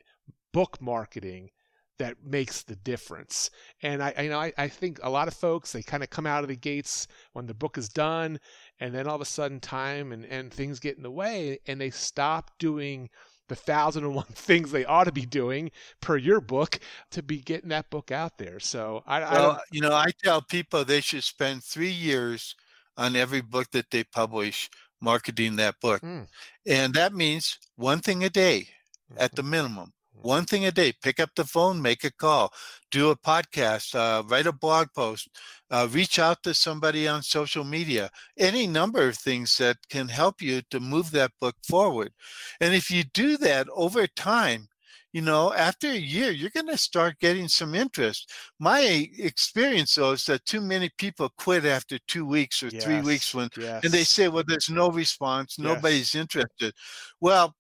book 0.53 0.81
marketing 0.81 1.51
that 1.99 2.17
makes 2.23 2.63
the 2.63 2.77
difference. 2.77 3.51
And 3.83 4.03
I, 4.03 4.15
I 4.17 4.27
know 4.29 4.39
I, 4.39 4.53
I 4.59 4.69
think 4.69 4.99
a 5.03 5.11
lot 5.11 5.29
of 5.29 5.35
folks 5.35 5.73
they 5.73 5.83
kind 5.83 6.03
of 6.03 6.11
come 6.11 6.27
out 6.27 6.45
of 6.45 6.49
the 6.49 6.57
gates 6.57 7.07
when 7.33 7.47
the 7.47 7.55
book 7.55 7.79
is 7.79 7.89
done, 7.89 8.39
and 8.81 8.95
then 8.95 9.07
all 9.07 9.15
of 9.15 9.21
a 9.21 9.27
sudden 9.27 9.61
time 9.61 10.13
and, 10.13 10.25
and 10.27 10.53
things 10.53 10.81
get 10.81 10.97
in 10.97 11.03
the 11.03 11.11
way, 11.11 11.59
and 11.67 11.81
they 11.81 11.91
stop 11.91 12.51
doing 12.59 13.09
the 13.49 13.57
thousand 13.57 14.05
and 14.05 14.15
one 14.15 14.27
things 14.33 14.71
they 14.71 14.85
ought 14.85 15.05
to 15.05 15.13
be 15.13 15.27
doing 15.27 15.71
per 16.01 16.17
your 16.17 16.41
book 16.41 16.79
to 17.11 17.23
be 17.23 17.39
getting 17.39 17.71
that 17.71 17.91
book 17.91 18.11
out 18.11 18.39
there. 18.39 18.61
So 18.61 19.03
I, 19.07 19.21
well, 19.21 19.51
I 19.53 19.61
you 19.71 19.81
know, 19.81 19.93
I 19.93 20.11
tell 20.23 20.43
people 20.43 20.85
they 20.85 21.01
should 21.01 21.25
spend 21.25 21.63
three 21.63 21.91
years 21.91 22.55
on 22.97 23.17
every 23.17 23.41
book 23.41 23.71
that 23.73 23.91
they 23.91 24.05
publish 24.05 24.71
marketing 25.01 25.57
that 25.57 25.81
book. 25.81 26.01
Mm. 26.03 26.27
And 26.67 26.95
that 26.95 27.13
means 27.13 27.59
one 27.77 28.01
thing 28.01 28.25
a 28.25 28.31
day 28.31 28.69
mm-hmm. 29.13 29.23
at 29.23 29.35
the 29.35 29.43
minimum 29.43 29.93
one 30.23 30.45
thing 30.45 30.67
a 30.67 30.73
day 30.73 30.93
pick 31.03 31.21
up 31.21 31.31
the 31.37 31.45
phone 31.45 31.81
make 31.81 32.05
a 32.05 32.13
call 32.13 32.53
do 32.91 33.11
a 33.11 33.17
podcast 33.17 33.95
uh, 33.95 34.23
write 34.29 34.47
a 34.47 34.53
blog 34.53 34.89
post 34.95 35.29
uh, 35.71 35.87
reach 35.91 36.19
out 36.19 36.43
to 36.43 36.55
somebody 36.55 37.07
on 37.09 37.23
social 37.23 37.65
media 37.65 38.11
any 38.39 38.67
number 38.67 39.09
of 39.09 39.17
things 39.17 39.57
that 39.57 39.77
can 39.89 40.09
help 40.09 40.41
you 40.41 40.63
to 40.71 40.81
move 40.81 41.11
that 41.11 41.33
book 41.41 41.57
forward 41.67 42.13
and 42.61 42.75
if 42.75 42.91
you 42.91 43.03
do 43.13 43.37
that 43.37 43.67
over 43.75 44.07
time 44.07 44.69
you 45.17 45.23
know, 45.23 45.51
after 45.55 45.89
a 45.89 45.97
year, 45.97 46.31
you're 46.31 46.51
going 46.51 46.67
to 46.67 46.77
start 46.77 47.19
getting 47.21 47.49
some 47.49 47.75
interest. 47.75 48.31
My 48.61 49.09
experience, 49.17 49.95
though, 49.95 50.13
is 50.13 50.27
that 50.27 50.45
too 50.45 50.61
many 50.61 50.91
people 50.99 51.31
quit 51.39 51.65
after 51.65 51.99
two 52.07 52.27
weeks 52.27 52.63
or 52.63 52.69
yes. 52.69 52.85
three 52.85 53.01
weeks 53.01 53.35
when, 53.35 53.49
yes. 53.57 53.83
and 53.83 53.95
they 53.95 54.05
say, 54.05 54.29
well, 54.29 54.45
there's 54.47 54.69
no 54.69 54.91
response, 54.91 55.59
nobody's 55.59 56.15
yes. 56.15 56.21
interested. 56.21 56.75
Well, 57.19 57.55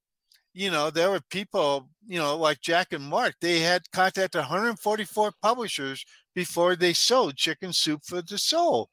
you 0.57 0.71
know, 0.71 0.88
there 0.88 1.11
were 1.11 1.21
people, 1.29 1.90
you 2.07 2.19
know, 2.19 2.35
like 2.35 2.62
Jack 2.62 2.95
and 2.95 3.05
Mark, 3.05 3.35
they 3.42 3.61
had 3.61 3.83
contacted 3.92 4.38
144 4.38 5.33
publishers 5.42 6.03
before 6.35 6.75
they 6.75 6.95
sold 6.95 7.37
Chicken 7.37 7.75
Soup 7.75 8.01
for 8.03 8.23
the 8.23 8.38
Soul. 8.38 8.88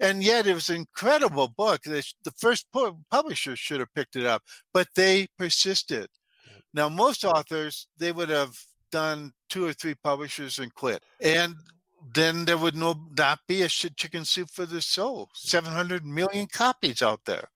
And 0.00 0.24
yet 0.24 0.46
it 0.46 0.54
was 0.54 0.70
an 0.70 0.76
incredible 0.76 1.48
book. 1.48 1.82
The 1.82 2.32
first 2.38 2.66
publisher 3.10 3.54
should 3.54 3.80
have 3.80 3.94
picked 3.94 4.16
it 4.16 4.24
up, 4.24 4.42
but 4.72 4.88
they 4.96 5.28
persisted. 5.38 6.08
Now, 6.72 6.88
most 6.88 7.22
authors, 7.22 7.86
they 7.98 8.10
would 8.10 8.30
have 8.30 8.56
done 8.90 9.32
two 9.50 9.66
or 9.66 9.74
three 9.74 9.94
publishers 10.02 10.58
and 10.58 10.74
quit. 10.74 11.02
And 11.20 11.54
then 12.14 12.46
there 12.46 12.58
would 12.58 12.76
no, 12.76 12.94
not 13.16 13.40
be 13.46 13.60
a 13.60 13.68
chicken 13.68 14.24
soup 14.24 14.48
for 14.50 14.64
the 14.64 14.80
soul. 14.80 15.28
700 15.34 16.06
million 16.06 16.46
copies 16.46 17.02
out 17.02 17.20
there. 17.26 17.50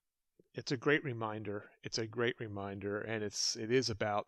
It's 0.55 0.73
a 0.73 0.77
great 0.77 1.05
reminder. 1.05 1.71
It's 1.89 1.97
a 1.97 2.07
great 2.07 2.37
reminder. 2.39 3.01
And 3.01 3.25
it's, 3.25 3.57
it 3.57 3.73
is 3.73 3.89
about, 3.89 4.27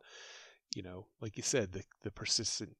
you 0.74 0.82
know, 0.82 1.04
like 1.20 1.36
you 1.36 1.42
said, 1.42 1.72
the, 1.72 1.82
the 2.02 2.10
persistent 2.10 2.74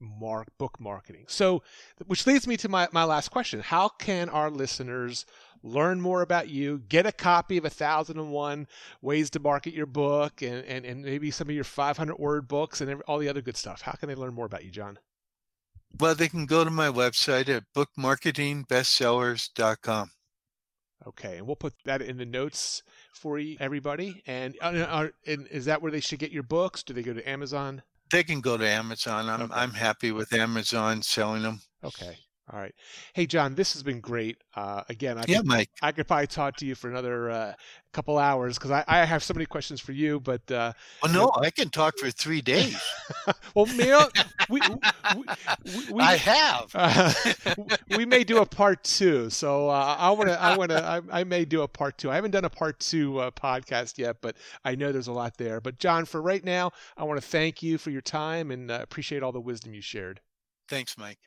mark 0.00 0.48
book 0.56 0.80
marketing. 0.80 1.26
So, 1.28 1.62
which 2.06 2.26
leads 2.26 2.46
me 2.46 2.56
to 2.56 2.70
my, 2.70 2.88
my 2.90 3.04
last 3.04 3.30
question. 3.30 3.60
How 3.60 3.90
can 3.90 4.30
our 4.30 4.50
listeners 4.50 5.26
learn 5.62 6.00
more 6.00 6.22
about 6.22 6.48
you, 6.48 6.78
get 6.88 7.04
a 7.04 7.12
copy 7.12 7.58
of 7.58 7.66
A 7.66 7.70
Thousand 7.70 8.18
and 8.18 8.30
One 8.30 8.66
Ways 9.02 9.28
to 9.30 9.40
Market 9.40 9.74
Your 9.74 9.84
Book, 9.84 10.40
and, 10.40 10.64
and, 10.64 10.86
and 10.86 11.02
maybe 11.02 11.30
some 11.30 11.50
of 11.50 11.54
your 11.54 11.64
500 11.64 12.18
word 12.18 12.48
books 12.48 12.80
and 12.80 13.02
all 13.02 13.18
the 13.18 13.28
other 13.28 13.42
good 13.42 13.58
stuff? 13.58 13.82
How 13.82 13.92
can 13.92 14.08
they 14.08 14.14
learn 14.14 14.32
more 14.32 14.46
about 14.46 14.64
you, 14.64 14.70
John? 14.70 14.98
Well, 16.00 16.14
they 16.14 16.28
can 16.28 16.46
go 16.46 16.64
to 16.64 16.70
my 16.70 16.88
website 16.88 17.50
at 17.50 17.64
bookmarketingbestsellers.com. 17.76 20.10
Okay, 21.06 21.36
and 21.36 21.46
we'll 21.46 21.56
put 21.56 21.74
that 21.84 22.00
in 22.00 22.16
the 22.16 22.24
notes 22.24 22.82
for 23.14 23.40
everybody. 23.60 24.22
And, 24.26 24.56
uh, 24.60 24.66
uh 24.66 25.08
and 25.26 25.46
is 25.48 25.64
that 25.66 25.82
where 25.82 25.92
they 25.92 26.00
should 26.00 26.18
get 26.18 26.30
your 26.30 26.42
books? 26.42 26.82
Do 26.82 26.92
they 26.92 27.02
go 27.02 27.12
to 27.12 27.28
Amazon? 27.28 27.82
They 28.10 28.22
can 28.22 28.40
go 28.40 28.56
to 28.56 28.68
Amazon. 28.68 29.28
I'm 29.28 29.42
okay. 29.42 29.54
I'm 29.54 29.72
happy 29.72 30.12
with 30.12 30.32
Amazon 30.32 31.02
selling 31.02 31.42
them. 31.42 31.60
Okay. 31.82 32.18
All 32.52 32.60
right. 32.60 32.74
Hey, 33.14 33.24
John, 33.24 33.54
this 33.54 33.72
has 33.72 33.82
been 33.82 34.00
great. 34.00 34.36
Uh, 34.54 34.82
again, 34.90 35.16
I 35.16 35.24
yeah, 35.26 35.38
could, 35.38 35.46
Mike. 35.46 35.70
I 35.80 35.92
could 35.92 36.06
probably 36.06 36.26
talk 36.26 36.56
to 36.56 36.66
you 36.66 36.74
for 36.74 36.90
another 36.90 37.30
uh, 37.30 37.54
couple 37.94 38.18
hours 38.18 38.58
because 38.58 38.70
I, 38.70 38.84
I 38.86 39.04
have 39.06 39.22
so 39.22 39.32
many 39.32 39.46
questions 39.46 39.80
for 39.80 39.92
you. 39.92 40.20
But 40.20 40.50
uh, 40.50 40.74
well, 41.02 41.12
no, 41.12 41.32
I 41.42 41.50
can 41.50 41.70
talk 41.70 41.94
for 41.98 42.10
three 42.10 42.42
days. 42.42 42.78
well, 43.54 43.66
you 43.68 43.86
know, 43.86 44.08
we, 44.50 44.60
we, 45.16 45.24
we, 45.90 46.02
I 46.02 46.16
have. 46.16 47.78
we 47.96 48.04
may 48.04 48.24
do 48.24 48.38
a 48.38 48.46
part 48.46 48.84
two. 48.84 49.30
So 49.30 49.70
uh, 49.70 49.96
I 49.98 50.10
want 50.10 50.28
to. 50.28 50.38
I 50.38 50.56
want 50.58 50.70
to. 50.70 50.84
I, 50.84 51.00
I, 51.20 51.24
may 51.24 51.46
do 51.46 51.62
a 51.62 51.68
part 51.68 51.96
two. 51.96 52.10
I 52.10 52.14
haven't 52.16 52.32
done 52.32 52.44
a 52.44 52.50
part 52.50 52.78
two 52.78 53.20
uh, 53.20 53.30
podcast 53.30 53.96
yet, 53.96 54.16
but 54.20 54.36
I 54.66 54.74
know 54.74 54.92
there's 54.92 55.08
a 55.08 55.12
lot 55.12 55.38
there. 55.38 55.62
But 55.62 55.78
John, 55.78 56.04
for 56.04 56.20
right 56.20 56.44
now, 56.44 56.72
I 56.98 57.04
want 57.04 57.18
to 57.18 57.26
thank 57.26 57.62
you 57.62 57.78
for 57.78 57.88
your 57.88 58.02
time 58.02 58.50
and 58.50 58.70
uh, 58.70 58.80
appreciate 58.82 59.22
all 59.22 59.32
the 59.32 59.40
wisdom 59.40 59.72
you 59.72 59.80
shared. 59.80 60.20
Thanks, 60.68 60.98
Mike. 60.98 61.18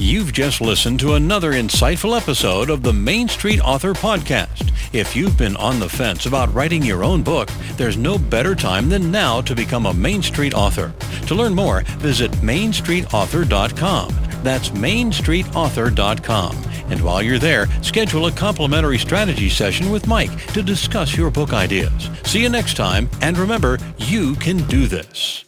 You've 0.00 0.32
just 0.32 0.60
listened 0.60 1.00
to 1.00 1.14
another 1.14 1.54
insightful 1.54 2.16
episode 2.16 2.70
of 2.70 2.84
the 2.84 2.92
Main 2.92 3.26
Street 3.26 3.58
Author 3.60 3.94
Podcast. 3.94 4.72
If 4.92 5.16
you've 5.16 5.36
been 5.36 5.56
on 5.56 5.80
the 5.80 5.88
fence 5.88 6.26
about 6.26 6.54
writing 6.54 6.84
your 6.84 7.02
own 7.02 7.24
book, 7.24 7.48
there's 7.76 7.96
no 7.96 8.16
better 8.16 8.54
time 8.54 8.88
than 8.88 9.10
now 9.10 9.40
to 9.40 9.56
become 9.56 9.86
a 9.86 9.92
Main 9.92 10.22
Street 10.22 10.54
author. 10.54 10.94
To 11.26 11.34
learn 11.34 11.52
more, 11.52 11.80
visit 11.98 12.30
mainstreetauthor.com. 12.30 14.14
That's 14.44 14.68
mainstreetauthor.com. 14.68 16.56
And 16.90 17.02
while 17.02 17.20
you're 17.20 17.40
there, 17.40 17.66
schedule 17.82 18.26
a 18.26 18.32
complimentary 18.32 18.98
strategy 18.98 19.48
session 19.48 19.90
with 19.90 20.06
Mike 20.06 20.52
to 20.52 20.62
discuss 20.62 21.16
your 21.16 21.32
book 21.32 21.52
ideas. 21.52 22.08
See 22.22 22.40
you 22.42 22.48
next 22.48 22.76
time, 22.76 23.10
and 23.20 23.36
remember, 23.36 23.78
you 23.98 24.36
can 24.36 24.58
do 24.68 24.86
this. 24.86 25.44